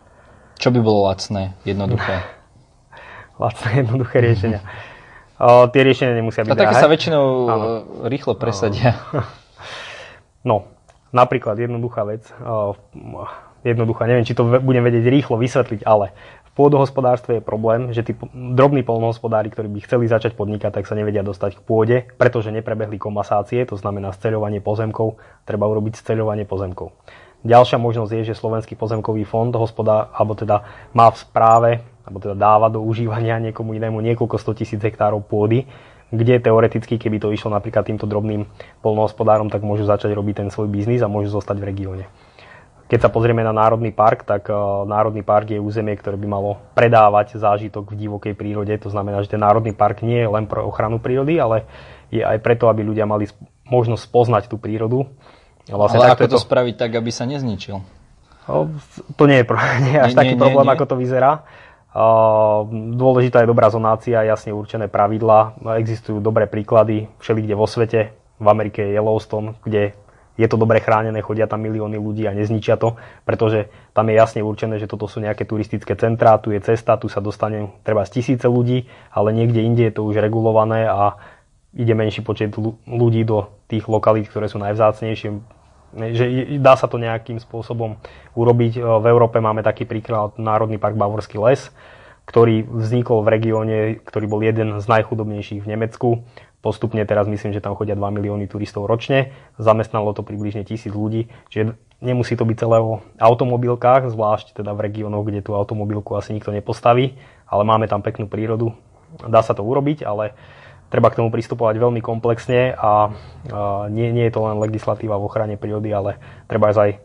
Čo 0.57 0.73
by 0.73 0.81
bolo 0.81 1.13
lacné, 1.13 1.61
jednoduché? 1.69 2.25
lacné, 3.41 3.69
jednoduché 3.83 4.21
riešenia. 4.21 4.61
O, 5.41 5.73
tie 5.73 5.81
riešenia 5.81 6.21
nemusia 6.21 6.45
byť 6.45 6.53
A 6.53 6.61
také 6.61 6.77
sa 6.77 6.89
väčšinou 6.93 7.25
ano. 7.49 7.67
rýchlo 8.07 8.37
presadia. 8.37 8.95
No, 10.41 10.73
napríklad 11.13 11.61
jednoduchá 11.61 12.09
vec. 12.09 12.25
O, 12.41 12.73
jednoduchá, 13.61 14.09
neviem, 14.09 14.25
či 14.25 14.33
to 14.33 14.49
budem 14.49 14.81
vedieť 14.81 15.05
rýchlo 15.13 15.37
vysvetliť, 15.37 15.85
ale 15.85 16.17
pôdohospodárstve 16.61 17.41
je 17.41 17.43
problém, 17.43 17.89
že 17.95 18.05
tí 18.05 18.13
drobní 18.33 18.85
polnohospodári, 18.85 19.49
ktorí 19.49 19.73
by 19.73 19.81
chceli 19.81 20.05
začať 20.11 20.37
podnikať, 20.37 20.77
tak 20.77 20.85
sa 20.85 20.93
nevedia 20.93 21.25
dostať 21.25 21.57
k 21.57 21.65
pôde, 21.65 21.97
pretože 22.21 22.53
neprebehli 22.53 23.01
komasácie, 23.01 23.65
to 23.65 23.81
znamená 23.81 24.13
sceľovanie 24.13 24.61
pozemkov, 24.61 25.17
treba 25.49 25.65
urobiť 25.71 25.97
sceľovanie 25.97 26.45
pozemkov. 26.45 26.93
Ďalšia 27.41 27.81
možnosť 27.81 28.13
je, 28.13 28.23
že 28.29 28.35
Slovenský 28.37 28.77
pozemkový 28.77 29.25
fond 29.25 29.49
hospodá, 29.57 30.13
alebo 30.13 30.37
teda 30.37 30.61
má 30.93 31.09
v 31.09 31.17
správe, 31.17 31.71
alebo 32.11 32.19
teda 32.19 32.35
dáva 32.35 32.67
do 32.67 32.83
užívania 32.83 33.39
niekomu 33.39 33.79
inému 33.79 34.03
niekoľko 34.03 34.35
100 34.35 34.59
tisíc 34.59 34.81
hektárov 34.83 35.23
pôdy, 35.23 35.71
kde 36.11 36.43
teoreticky, 36.43 36.99
keby 36.99 37.23
to 37.23 37.31
išlo 37.31 37.55
napríklad 37.55 37.87
týmto 37.87 38.11
drobným 38.11 38.51
polnohospodárom, 38.83 39.47
tak 39.47 39.63
môžu 39.63 39.87
začať 39.87 40.11
robiť 40.11 40.43
ten 40.43 40.49
svoj 40.51 40.67
biznis 40.67 41.07
a 41.07 41.09
môžu 41.09 41.31
zostať 41.31 41.63
v 41.63 41.69
regióne. 41.71 42.05
Keď 42.91 43.07
sa 43.07 43.11
pozrieme 43.15 43.47
na 43.47 43.55
Národný 43.55 43.95
park, 43.95 44.27
tak 44.27 44.51
uh, 44.51 44.83
Národný 44.83 45.23
park 45.23 45.55
je 45.55 45.63
územie, 45.63 45.95
ktoré 45.95 46.19
by 46.19 46.27
malo 46.27 46.59
predávať 46.75 47.39
zážitok 47.39 47.95
v 47.95 48.03
divokej 48.03 48.35
prírode. 48.35 48.75
To 48.83 48.91
znamená, 48.91 49.23
že 49.23 49.31
ten 49.31 49.39
Národný 49.39 49.71
park 49.71 50.03
nie 50.03 50.19
je 50.19 50.27
len 50.27 50.51
pre 50.51 50.59
ochranu 50.59 50.99
prírody, 50.99 51.39
ale 51.39 51.71
je 52.11 52.27
aj 52.27 52.43
preto, 52.43 52.67
aby 52.67 52.83
ľudia 52.83 53.07
mali 53.07 53.31
možnosť 53.71 54.11
poznať 54.11 54.51
tú 54.51 54.59
prírodu. 54.59 55.07
Vlastne 55.71 56.03
ale 56.03 56.19
ako 56.19 56.27
to, 56.27 56.35
to 56.35 56.43
spraviť 56.43 56.75
tak, 56.75 56.91
aby 56.99 57.15
sa 57.15 57.31
nezničil? 57.31 57.79
No, 58.51 58.67
to 59.15 59.31
nie 59.31 59.39
je, 59.39 59.45
nie 59.87 59.95
je 59.95 60.03
až 60.03 60.13
nie, 60.15 60.19
taký 60.19 60.35
nie, 60.35 60.43
problém, 60.43 60.67
nie. 60.67 60.75
ako 60.75 60.85
to 60.91 60.97
vyzerá. 60.99 61.47
Uh, 61.91 62.71
dôležitá 62.95 63.43
je 63.43 63.51
dobrá 63.51 63.67
zonácia, 63.67 64.23
jasne 64.23 64.55
určené 64.55 64.87
pravidlá. 64.87 65.59
Existujú 65.75 66.23
dobré 66.23 66.47
príklady 66.47 67.11
všelikde 67.19 67.59
vo 67.59 67.67
svete. 67.67 68.15
V 68.39 68.47
Amerike 68.47 68.87
je 68.87 68.95
Yellowstone, 68.95 69.59
kde 69.67 69.99
je 70.41 70.49
to 70.49 70.57
dobre 70.57 70.81
chránené, 70.81 71.21
chodia 71.21 71.45
tam 71.45 71.61
milióny 71.61 72.01
ľudí 72.01 72.25
a 72.25 72.33
nezničia 72.33 72.81
to, 72.81 72.97
pretože 73.29 73.69
tam 73.93 74.09
je 74.09 74.15
jasne 74.17 74.41
určené, 74.41 74.81
že 74.81 74.89
toto 74.89 75.05
sú 75.05 75.21
nejaké 75.21 75.45
turistické 75.45 75.93
centrá, 76.01 76.41
tu 76.41 76.55
je 76.55 76.65
cesta, 76.65 76.97
tu 76.97 77.13
sa 77.13 77.21
dostane 77.21 77.69
treba 77.85 78.09
z 78.09 78.23
tisíce 78.23 78.49
ľudí, 78.49 78.89
ale 79.13 79.37
niekde 79.37 79.61
inde 79.61 79.85
je 79.85 80.01
to 80.01 80.07
už 80.09 80.17
regulované 80.17 80.89
a 80.89 81.21
ide 81.77 81.93
menší 81.93 82.25
počet 82.25 82.57
ľudí 82.89 83.27
do 83.29 83.53
tých 83.69 83.85
lokalít, 83.85 84.33
ktoré 84.33 84.49
sú 84.49 84.57
najvzácnejšie. 84.63 85.60
Že 85.95 86.59
dá 86.63 86.79
sa 86.79 86.87
to 86.87 87.03
nejakým 87.03 87.43
spôsobom 87.43 87.99
urobiť. 88.39 88.79
V 88.79 89.07
Európe 89.11 89.43
máme 89.43 89.67
taký 89.67 89.87
príklad 89.87 90.39
Národný 90.39 90.79
park 90.79 90.95
Bavorský 90.95 91.43
les, 91.43 91.71
ktorý 92.31 92.63
vznikol 92.63 93.27
v 93.27 93.33
regióne, 93.33 93.79
ktorý 94.07 94.27
bol 94.31 94.41
jeden 94.43 94.79
z 94.79 94.87
najchudobnejších 94.87 95.67
v 95.67 95.71
Nemecku 95.71 96.11
Postupne 96.61 97.01
teraz 97.09 97.25
myslím, 97.25 97.57
že 97.57 97.65
tam 97.65 97.73
chodia 97.73 97.97
2 97.97 98.05
milióny 98.21 98.45
turistov 98.45 98.85
ročne. 98.85 99.33
Zamestnalo 99.57 100.13
to 100.13 100.21
približne 100.21 100.61
tisíc 100.61 100.93
ľudí, 100.93 101.33
čiže 101.49 101.73
nemusí 102.05 102.37
to 102.37 102.45
byť 102.45 102.57
celé 102.61 102.77
o 102.85 103.01
automobilkách, 103.17 104.13
zvlášť 104.13 104.61
teda 104.61 104.77
v 104.77 104.85
regiónoch, 104.85 105.25
kde 105.25 105.41
tú 105.41 105.57
automobilku 105.57 106.13
asi 106.21 106.37
nikto 106.37 106.53
nepostaví, 106.53 107.17
ale 107.49 107.63
máme 107.65 107.89
tam 107.89 108.05
peknú 108.05 108.29
prírodu. 108.29 108.77
Dá 109.25 109.41
sa 109.41 109.57
to 109.57 109.65
urobiť, 109.65 110.05
ale 110.05 110.37
treba 110.91 111.09
k 111.09 111.23
tomu 111.23 111.31
pristupovať 111.31 111.79
veľmi 111.79 112.03
komplexne 112.03 112.75
a, 112.75 113.15
nie, 113.89 114.11
nie 114.11 114.27
je 114.27 114.35
to 114.35 114.43
len 114.45 114.59
legislatíva 114.59 115.17
v 115.17 115.27
ochrane 115.31 115.55
prírody, 115.55 115.95
ale 115.95 116.19
treba 116.51 116.75
aj 116.75 116.99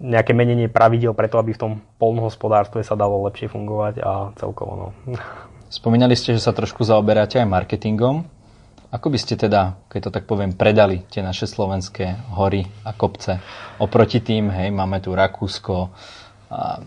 nejaké 0.00 0.32
menenie 0.32 0.72
pravidel 0.72 1.12
preto, 1.12 1.36
aby 1.36 1.52
v 1.52 1.60
tom 1.60 1.72
polnohospodárstve 2.00 2.80
sa 2.80 2.96
dalo 2.96 3.20
lepšie 3.28 3.52
fungovať 3.52 3.94
a 4.00 4.32
celkovo. 4.40 4.72
No. 4.78 4.88
Spomínali 5.68 6.16
ste, 6.16 6.32
že 6.32 6.40
sa 6.40 6.56
trošku 6.56 6.86
zaoberáte 6.86 7.36
aj 7.36 7.50
marketingom. 7.50 8.24
Ako 8.90 9.06
by 9.06 9.18
ste 9.22 9.38
teda, 9.38 9.78
keď 9.86 10.00
to 10.08 10.10
tak 10.10 10.24
poviem, 10.26 10.50
predali 10.50 11.06
tie 11.06 11.22
naše 11.22 11.46
slovenské 11.46 12.34
hory 12.34 12.66
a 12.82 12.90
kopce 12.90 13.38
oproti 13.78 14.18
tým, 14.18 14.50
hej, 14.50 14.74
máme 14.74 14.98
tu 14.98 15.14
Rakúsko, 15.14 15.94
a, 16.50 16.82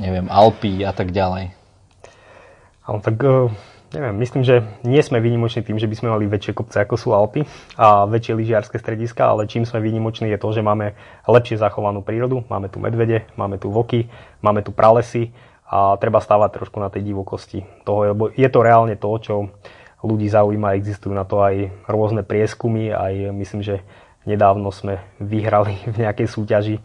neviem, 0.00 0.24
Alpy 0.30 0.88
a 0.88 0.96
tak 0.96 1.12
ďalej? 1.12 1.52
Ale 2.86 2.98
tak 3.02 3.18
uh, 3.20 3.52
neviem, 3.94 4.16
myslím, 4.18 4.42
že 4.42 4.64
nie 4.82 4.98
sme 5.02 5.22
výnimoční 5.22 5.62
tým, 5.62 5.78
že 5.78 5.86
by 5.86 5.94
sme 5.94 6.08
mali 6.10 6.24
väčšie 6.26 6.56
kopce 6.56 6.82
ako 6.82 6.94
sú 6.98 7.14
Alpy 7.14 7.46
a 7.78 8.08
väčšie 8.08 8.34
lyžiarske 8.34 8.78
strediska, 8.80 9.28
ale 9.28 9.46
čím 9.46 9.62
sme 9.62 9.82
výnimoční 9.82 10.32
je 10.34 10.40
to, 10.40 10.48
že 10.50 10.66
máme 10.66 10.98
lepšie 11.28 11.60
zachovanú 11.60 12.02
prírodu, 12.02 12.42
máme 12.50 12.66
tu 12.72 12.82
medvede, 12.82 13.28
máme 13.38 13.60
tu 13.60 13.70
voky, 13.70 14.10
máme 14.42 14.62
tu 14.66 14.74
pralesy 14.74 15.30
a 15.66 15.98
treba 15.98 16.22
stávať 16.22 16.62
trošku 16.62 16.78
na 16.78 16.90
tej 16.90 17.10
divokosti 17.10 17.66
toho, 17.82 18.14
lebo 18.14 18.30
je 18.30 18.48
to 18.50 18.58
reálne 18.62 18.94
to, 18.94 19.10
čo 19.18 19.34
ľudí 20.06 20.30
zaujíma, 20.30 20.78
existujú 20.78 21.10
na 21.10 21.26
to 21.26 21.42
aj 21.42 21.70
rôzne 21.90 22.22
prieskumy, 22.22 22.94
aj 22.94 23.34
myslím, 23.34 23.62
že 23.66 23.82
nedávno 24.26 24.70
sme 24.70 25.02
vyhrali 25.18 25.78
v 25.90 26.06
nejakej 26.06 26.28
súťaži 26.30 26.76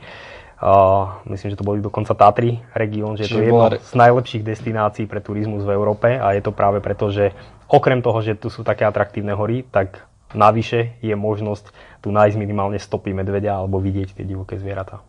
Uh, 0.62 1.18
myslím, 1.26 1.58
že 1.58 1.58
to 1.58 1.66
boli 1.66 1.82
dokonca 1.82 2.14
Tatry 2.14 2.62
región, 2.78 3.18
že 3.18 3.26
Čiže 3.26 3.34
to 3.34 3.42
je 3.42 3.48
jedno 3.50 3.66
bola... 3.66 3.82
z 3.82 3.94
najlepších 3.98 4.44
destinácií 4.46 5.10
pre 5.10 5.18
turizmus 5.18 5.66
v 5.66 5.74
Európe 5.74 6.22
a 6.22 6.38
je 6.38 6.42
to 6.46 6.54
práve 6.54 6.86
preto, 6.86 7.10
že 7.10 7.34
okrem 7.66 8.06
toho, 8.06 8.22
že 8.22 8.38
tu 8.38 8.54
sú 8.54 8.62
také 8.62 8.86
atraktívne 8.86 9.34
hory, 9.34 9.66
tak 9.66 10.06
navyše 10.38 11.02
je 11.02 11.18
možnosť 11.18 11.74
tu 12.06 12.14
nájsť 12.14 12.38
minimálne 12.38 12.78
stopy 12.78 13.10
medvedia 13.10 13.58
alebo 13.58 13.82
vidieť 13.82 14.14
tie 14.14 14.22
divoké 14.22 14.62
zvieratá. 14.62 15.02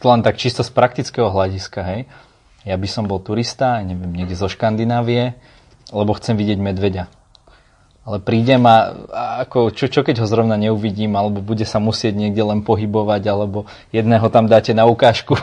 Len 0.00 0.20
tak 0.24 0.40
čisto 0.40 0.64
z 0.64 0.72
praktického 0.72 1.28
hľadiska, 1.28 1.80
hej. 1.84 2.00
Ja 2.64 2.80
by 2.80 2.88
som 2.88 3.04
bol 3.04 3.20
turista, 3.20 3.84
neviem, 3.84 4.16
niekde 4.16 4.32
zo 4.32 4.48
Škandinávie, 4.48 5.36
lebo 5.92 6.16
chcem 6.16 6.40
vidieť 6.40 6.56
medveďa. 6.56 7.04
Ale 8.02 8.18
prídem 8.18 8.66
a, 8.66 8.98
a 9.14 9.22
ako, 9.46 9.70
čo, 9.70 9.86
čo 9.86 10.02
keď 10.02 10.22
ho 10.22 10.26
zrovna 10.26 10.58
neuvidím, 10.58 11.14
alebo 11.14 11.38
bude 11.38 11.62
sa 11.62 11.78
musieť 11.78 12.18
niekde 12.18 12.42
len 12.42 12.66
pohybovať, 12.66 13.22
alebo 13.30 13.70
jedného 13.94 14.26
tam 14.26 14.50
dáte 14.50 14.74
na 14.74 14.90
ukážku. 14.90 15.38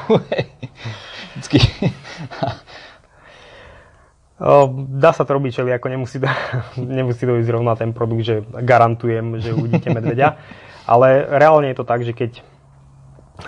Vždycky. 1.39 1.63
Dá 5.00 5.12
sa 5.12 5.24
to 5.24 5.36
robiť, 5.36 5.63
čeli, 5.63 5.72
ako 5.72 5.88
nemusí, 5.88 6.19
to, 6.19 6.28
nemusí 7.00 7.24
to 7.24 7.39
ísť 7.39 7.48
zrovna 7.48 7.80
ten 7.80 7.95
produkt, 7.95 8.28
že 8.28 8.43
garantujem, 8.43 9.39
že 9.39 9.56
uvidíte 9.56 9.91
medveďa. 9.91 10.39
Ale 10.84 11.28
reálne 11.32 11.72
je 11.72 11.78
to 11.80 11.88
tak, 11.88 12.04
že 12.04 12.12
keď 12.12 12.43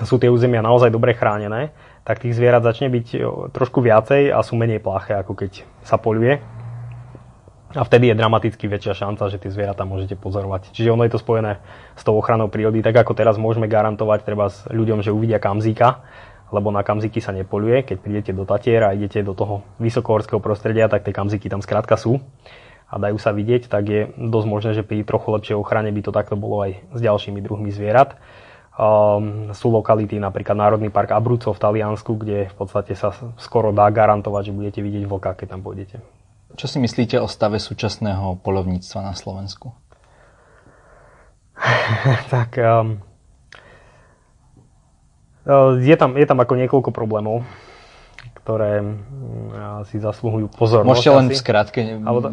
sú 0.08 0.19
tie 0.19 0.32
územia 0.32 0.63
naozaj 0.63 0.88
dobre 0.88 1.15
chránené, 1.15 1.76
tak 2.08 2.24
tých 2.24 2.36
zvierat 2.36 2.63
začne 2.63 2.88
byť 2.88 3.08
trošku 3.52 3.84
viacej 3.84 4.32
a 4.32 4.39
sú 4.39 4.56
menej 4.56 4.80
plaché, 4.80 5.19
ako 5.19 5.36
keď 5.36 5.67
sa 5.84 6.00
poluje. 6.00 6.39
A 7.71 7.84
vtedy 7.88 8.12
je 8.12 8.19
dramaticky 8.19 8.67
väčšia 8.67 9.07
šanca, 9.07 9.31
že 9.31 9.39
tie 9.39 9.51
zvieratá 9.51 9.88
môžete 9.88 10.19
pozorovať. 10.19 10.75
Čiže 10.75 10.91
ono 10.91 11.07
je 11.07 11.13
to 11.15 11.23
spojené 11.23 11.63
s 11.95 12.03
tou 12.03 12.19
ochranou 12.19 12.51
prírody, 12.51 12.84
tak 12.84 12.99
ako 12.99 13.15
teraz 13.15 13.39
môžeme 13.39 13.71
garantovať 13.71 14.27
treba 14.27 14.51
s 14.51 14.67
ľuďom, 14.67 14.99
že 14.99 15.15
uvidia 15.15 15.39
kamzíka, 15.39 16.03
lebo 16.51 16.67
na 16.69 16.84
kamziky 16.84 17.23
sa 17.23 17.31
nepoluje. 17.31 17.88
Keď 17.88 17.97
prídete 18.03 18.31
do 18.36 18.43
Tatier 18.43 18.84
a 18.84 18.91
idete 18.91 19.23
do 19.23 19.31
toho 19.31 19.63
vysokohorského 19.79 20.43
prostredia, 20.43 20.91
tak 20.91 21.07
tie 21.07 21.15
kamziky 21.15 21.47
tam 21.47 21.63
skrátka 21.63 21.95
sú 21.95 22.19
a 22.91 22.99
dajú 22.99 23.15
sa 23.15 23.31
vidieť, 23.31 23.71
tak 23.71 23.84
je 23.88 24.01
dosť 24.19 24.47
možné, 24.51 24.71
že 24.75 24.84
pri 24.84 25.07
trochu 25.07 25.31
lepšej 25.31 25.55
ochrane 25.55 25.95
by 25.95 26.01
to 26.03 26.12
takto 26.12 26.36
bolo 26.36 26.67
aj 26.67 26.75
s 26.91 26.99
ďalšími 26.99 27.39
druhmi 27.39 27.71
zvierat. 27.71 28.19
Um, 28.75 29.55
sú 29.55 29.71
lokality, 29.71 30.19
napríklad 30.19 30.60
Národný 30.60 30.91
park 30.91 31.15
Abruzzo 31.15 31.55
v 31.55 31.60
Taliansku, 31.60 32.19
kde 32.19 32.51
v 32.51 32.55
podstate 32.55 32.99
sa 32.99 33.15
skoro 33.39 33.71
dá 33.71 33.88
garantovať, 33.88 34.51
že 34.51 34.55
budete 34.55 34.79
vidieť 34.84 35.07
vlka, 35.07 35.39
keď 35.39 35.47
tam 35.55 35.63
pôjdete. 35.63 36.20
Čo 36.55 36.65
si 36.67 36.77
myslíte 36.79 37.19
o 37.19 37.27
stave 37.27 37.57
súčasného 37.59 38.39
polovníctva 38.43 38.99
na 39.01 39.13
Slovensku? 39.15 39.71
tak 42.33 42.57
um, 42.57 42.97
uh, 45.45 45.77
je, 45.77 45.95
tam, 45.95 46.17
je 46.17 46.25
tam 46.25 46.39
ako 46.41 46.53
niekoľko 46.57 46.89
problémov, 46.89 47.45
ktoré 48.41 48.81
um, 48.81 49.85
si 49.85 50.01
zasluhujú 50.01 50.49
pozornosť. 50.57 50.89
Môžete 50.89 51.11
len 51.13 51.27
v 51.29 51.37
skratke, 51.37 51.79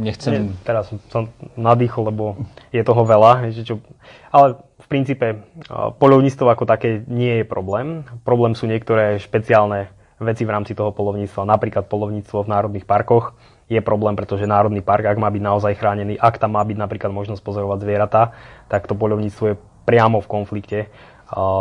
nechcem... 0.00 0.32
Nie, 0.32 0.42
teraz 0.64 0.88
som 1.12 1.28
nadýchol, 1.54 2.08
lebo 2.08 2.24
je 2.72 2.80
toho 2.80 3.02
veľa. 3.04 3.52
Čo, 3.52 3.84
ale 4.32 4.56
v 4.80 4.86
princípe 4.88 5.26
uh, 5.68 5.92
polovníctvo 5.92 6.48
ako 6.48 6.64
také 6.64 7.04
nie 7.06 7.42
je 7.42 7.44
problém. 7.44 8.08
Problém 8.24 8.56
sú 8.56 8.64
niektoré 8.64 9.20
špeciálne 9.20 9.92
veci 10.18 10.42
v 10.42 10.50
rámci 10.50 10.74
toho 10.74 10.90
polovníctva, 10.90 11.46
napríklad 11.46 11.86
polovníctvo 11.86 12.42
v 12.42 12.50
národných 12.50 12.86
parkoch, 12.88 13.38
je 13.68 13.80
problém, 13.84 14.16
pretože 14.16 14.48
Národný 14.48 14.80
park, 14.80 15.04
ak 15.04 15.20
má 15.20 15.28
byť 15.28 15.42
naozaj 15.44 15.72
chránený, 15.76 16.16
ak 16.16 16.40
tam 16.40 16.56
má 16.56 16.64
byť 16.64 16.76
napríklad 16.80 17.12
možnosť 17.12 17.44
pozorovať 17.44 17.84
zvieratá, 17.84 18.32
tak 18.72 18.88
to 18.88 18.96
poľovníctvo 18.96 19.44
je 19.52 19.54
priamo 19.84 20.24
v 20.24 20.28
konflikte 20.28 20.78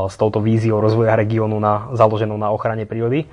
s 0.08 0.16
touto 0.16 0.40
víziou 0.40 0.80
rozvoja 0.80 1.20
regiónu 1.20 1.60
na, 1.60 1.92
založenou 1.92 2.40
na 2.40 2.56
ochrane 2.56 2.88
prírody. 2.88 3.28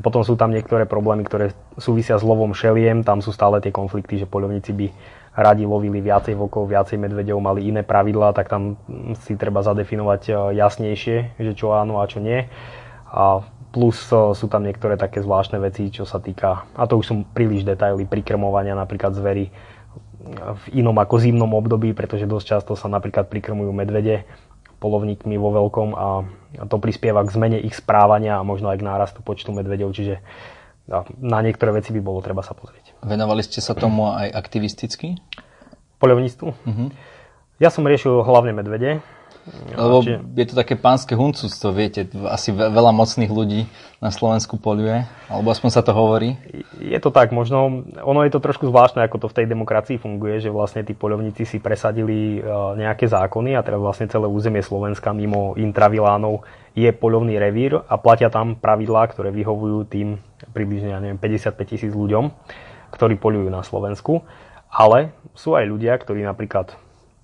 Potom 0.00 0.24
sú 0.24 0.38
tam 0.40 0.54
niektoré 0.54 0.88
problémy, 0.88 1.26
ktoré 1.26 1.52
súvisia 1.76 2.16
s 2.16 2.24
lovom 2.24 2.56
šeliem, 2.56 3.04
tam 3.04 3.20
sú 3.20 3.34
stále 3.34 3.60
tie 3.60 3.74
konflikty, 3.74 4.16
že 4.16 4.30
poľovníci 4.30 4.72
by 4.72 4.86
radi 5.38 5.68
lovili 5.68 6.00
viacej 6.02 6.34
vokov, 6.34 6.66
viacej 6.66 6.98
medvedov, 6.98 7.38
mali 7.38 7.68
iné 7.68 7.86
pravidlá, 7.86 8.34
tak 8.34 8.50
tam 8.50 8.74
si 9.22 9.38
treba 9.38 9.62
zadefinovať 9.62 10.22
uh, 10.28 10.36
jasnejšie, 10.50 11.38
že 11.38 11.52
čo 11.54 11.74
áno 11.76 12.02
a 12.02 12.08
čo 12.10 12.18
nie. 12.18 12.46
A 13.08 13.42
Plus 13.78 14.10
sú 14.10 14.46
tam 14.50 14.66
niektoré 14.66 14.98
také 14.98 15.22
zvláštne 15.22 15.62
veci, 15.62 15.86
čo 15.94 16.02
sa 16.02 16.18
týka, 16.18 16.66
a 16.74 16.82
to 16.90 16.98
už 16.98 17.04
sú 17.06 17.14
príliš 17.30 17.62
detaily, 17.62 18.10
prikrmovania 18.10 18.74
napríklad 18.74 19.14
zvery 19.14 19.54
v 20.34 20.64
inom 20.74 20.98
ako 20.98 21.14
zimnom 21.22 21.54
období, 21.54 21.94
pretože 21.94 22.26
dosť 22.26 22.46
často 22.58 22.72
sa 22.74 22.90
napríklad 22.90 23.30
prikrmujú 23.30 23.70
medvede 23.70 24.26
polovníkmi 24.82 25.38
vo 25.38 25.54
veľkom 25.54 25.88
a 25.94 26.06
to 26.66 26.76
prispieva 26.82 27.22
k 27.22 27.30
zmene 27.30 27.58
ich 27.62 27.78
správania 27.78 28.42
a 28.42 28.42
možno 28.42 28.66
aj 28.66 28.82
k 28.82 28.88
nárastu 28.90 29.22
počtu 29.22 29.54
medvedov, 29.54 29.94
čiže 29.94 30.26
na 31.22 31.38
niektoré 31.38 31.78
veci 31.78 31.94
by 31.94 32.02
bolo 32.02 32.18
treba 32.18 32.42
sa 32.42 32.58
pozrieť. 32.58 32.98
Venovali 33.06 33.46
ste 33.46 33.62
sa 33.62 33.78
tomu 33.78 34.10
aj 34.10 34.34
aktivisticky? 34.34 35.22
Poľovníctvu? 36.02 36.48
Uh-huh. 36.50 36.88
Ja 37.62 37.70
som 37.70 37.86
riešil 37.86 38.26
hlavne 38.26 38.58
medvede, 38.58 39.06
lebo 39.74 40.04
je 40.34 40.46
to 40.46 40.54
také 40.54 40.74
pánske 40.76 41.16
huncúctvo, 41.16 41.72
viete, 41.72 42.06
asi 42.28 42.52
veľa 42.52 42.92
mocných 42.92 43.32
ľudí 43.32 43.64
na 43.98 44.14
Slovensku 44.14 44.62
poluje, 44.62 45.02
alebo 45.26 45.50
aspoň 45.50 45.70
sa 45.74 45.82
to 45.82 45.90
hovorí. 45.90 46.38
Je 46.78 46.98
to 47.02 47.10
tak, 47.10 47.34
možno, 47.34 47.82
ono 47.98 48.20
je 48.22 48.30
to 48.30 48.38
trošku 48.38 48.70
zvláštne, 48.70 49.02
ako 49.02 49.26
to 49.26 49.30
v 49.32 49.36
tej 49.42 49.46
demokracii 49.50 49.98
funguje, 49.98 50.38
že 50.38 50.54
vlastne 50.54 50.86
tí 50.86 50.94
polovníci 50.94 51.42
si 51.42 51.58
presadili 51.58 52.38
e, 52.38 52.40
nejaké 52.78 53.10
zákony 53.10 53.58
a 53.58 53.64
teraz 53.66 53.82
vlastne 53.82 54.06
celé 54.06 54.30
územie 54.30 54.62
Slovenska 54.62 55.10
mimo 55.10 55.58
intravilánov 55.58 56.46
je 56.78 56.90
polovný 56.94 57.42
revír 57.42 57.74
a 57.74 57.94
platia 57.98 58.30
tam 58.30 58.54
pravidlá, 58.54 59.10
ktoré 59.10 59.34
vyhovujú 59.34 59.90
tým 59.90 60.22
približne, 60.54 60.94
ja 60.94 61.02
neviem, 61.02 61.18
55 61.18 61.58
tisíc 61.66 61.90
ľuďom, 61.90 62.30
ktorí 62.94 63.18
polujú 63.18 63.50
na 63.50 63.66
Slovensku. 63.66 64.22
Ale 64.68 65.16
sú 65.32 65.56
aj 65.56 65.64
ľudia, 65.64 65.96
ktorí 65.96 66.22
napríklad 66.22 66.76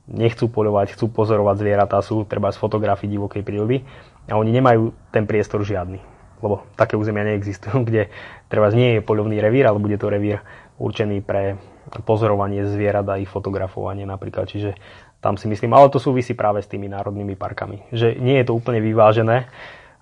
nechcú 0.08 0.52
poľovať, 0.52 0.96
chcú 0.96 1.08
pozorovať 1.08 1.56
zvieratá, 1.64 1.96
sú 2.04 2.28
treba 2.28 2.52
z 2.52 2.60
fotografii 2.60 3.08
divokej 3.08 3.40
prírody 3.40 3.84
a 4.28 4.36
oni 4.36 4.52
nemajú 4.52 4.92
ten 5.08 5.24
priestor 5.24 5.64
žiadny. 5.64 6.00
Lebo 6.44 6.68
také 6.76 6.96
územia 7.00 7.24
neexistujú, 7.24 7.82
kde 7.88 8.12
treba 8.52 8.68
nie 8.72 9.00
je 9.00 9.06
poľovný 9.06 9.40
revír, 9.40 9.64
ale 9.64 9.80
bude 9.80 9.96
to 9.96 10.12
revír 10.12 10.44
určený 10.76 11.24
pre 11.24 11.56
pozorovanie 12.04 12.66
zvierat 12.68 13.06
a 13.08 13.20
ich 13.20 13.30
fotografovanie 13.30 14.04
napríklad. 14.04 14.48
Čiže 14.48 14.76
tam 15.24 15.40
si 15.40 15.48
myslím, 15.48 15.72
ale 15.72 15.88
to 15.88 15.96
súvisí 15.96 16.36
práve 16.36 16.60
s 16.60 16.68
tými 16.68 16.90
národnými 16.90 17.32
parkami. 17.38 17.88
Že 17.94 18.20
nie 18.20 18.36
je 18.40 18.46
to 18.48 18.56
úplne 18.56 18.84
vyvážené 18.84 19.48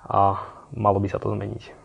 a 0.02 0.42
malo 0.74 0.98
by 0.98 1.08
sa 1.10 1.22
to 1.22 1.30
zmeniť. 1.30 1.78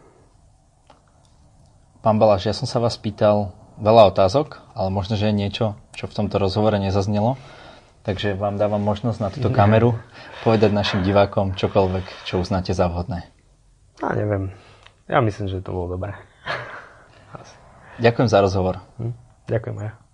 Pán 2.01 2.17
Baláš, 2.17 2.49
ja 2.49 2.55
som 2.55 2.65
sa 2.65 2.79
vás 2.79 2.95
pýtal 2.97 3.51
veľa 3.77 4.09
otázok, 4.15 4.63
ale 4.73 4.89
možno, 4.89 5.19
že 5.19 5.29
je 5.29 5.35
niečo, 5.37 5.65
čo 5.93 6.09
v 6.09 6.15
tomto 6.23 6.41
rozhovore 6.41 6.77
nezaznelo. 6.81 7.37
Takže 8.07 8.39
vám 8.39 8.55
dávam 8.55 8.79
možnosť 8.79 9.19
na 9.19 9.27
túto 9.27 9.51
kameru 9.51 9.99
povedať 10.47 10.71
našim 10.71 11.03
divákom 11.03 11.59
čokoľvek, 11.59 12.23
čo 12.23 12.39
uznáte 12.39 12.71
za 12.71 12.87
vhodné. 12.87 13.27
Ja 13.99 14.15
neviem. 14.15 14.55
Ja 15.11 15.19
myslím, 15.19 15.51
že 15.51 15.59
to 15.59 15.75
bolo 15.75 15.99
dobré. 15.99 16.15
Ďakujem 17.99 18.29
za 18.31 18.39
rozhovor. 18.39 18.79
Hm? 18.95 19.11
Ďakujem 19.51 19.75
aj. 19.83 20.06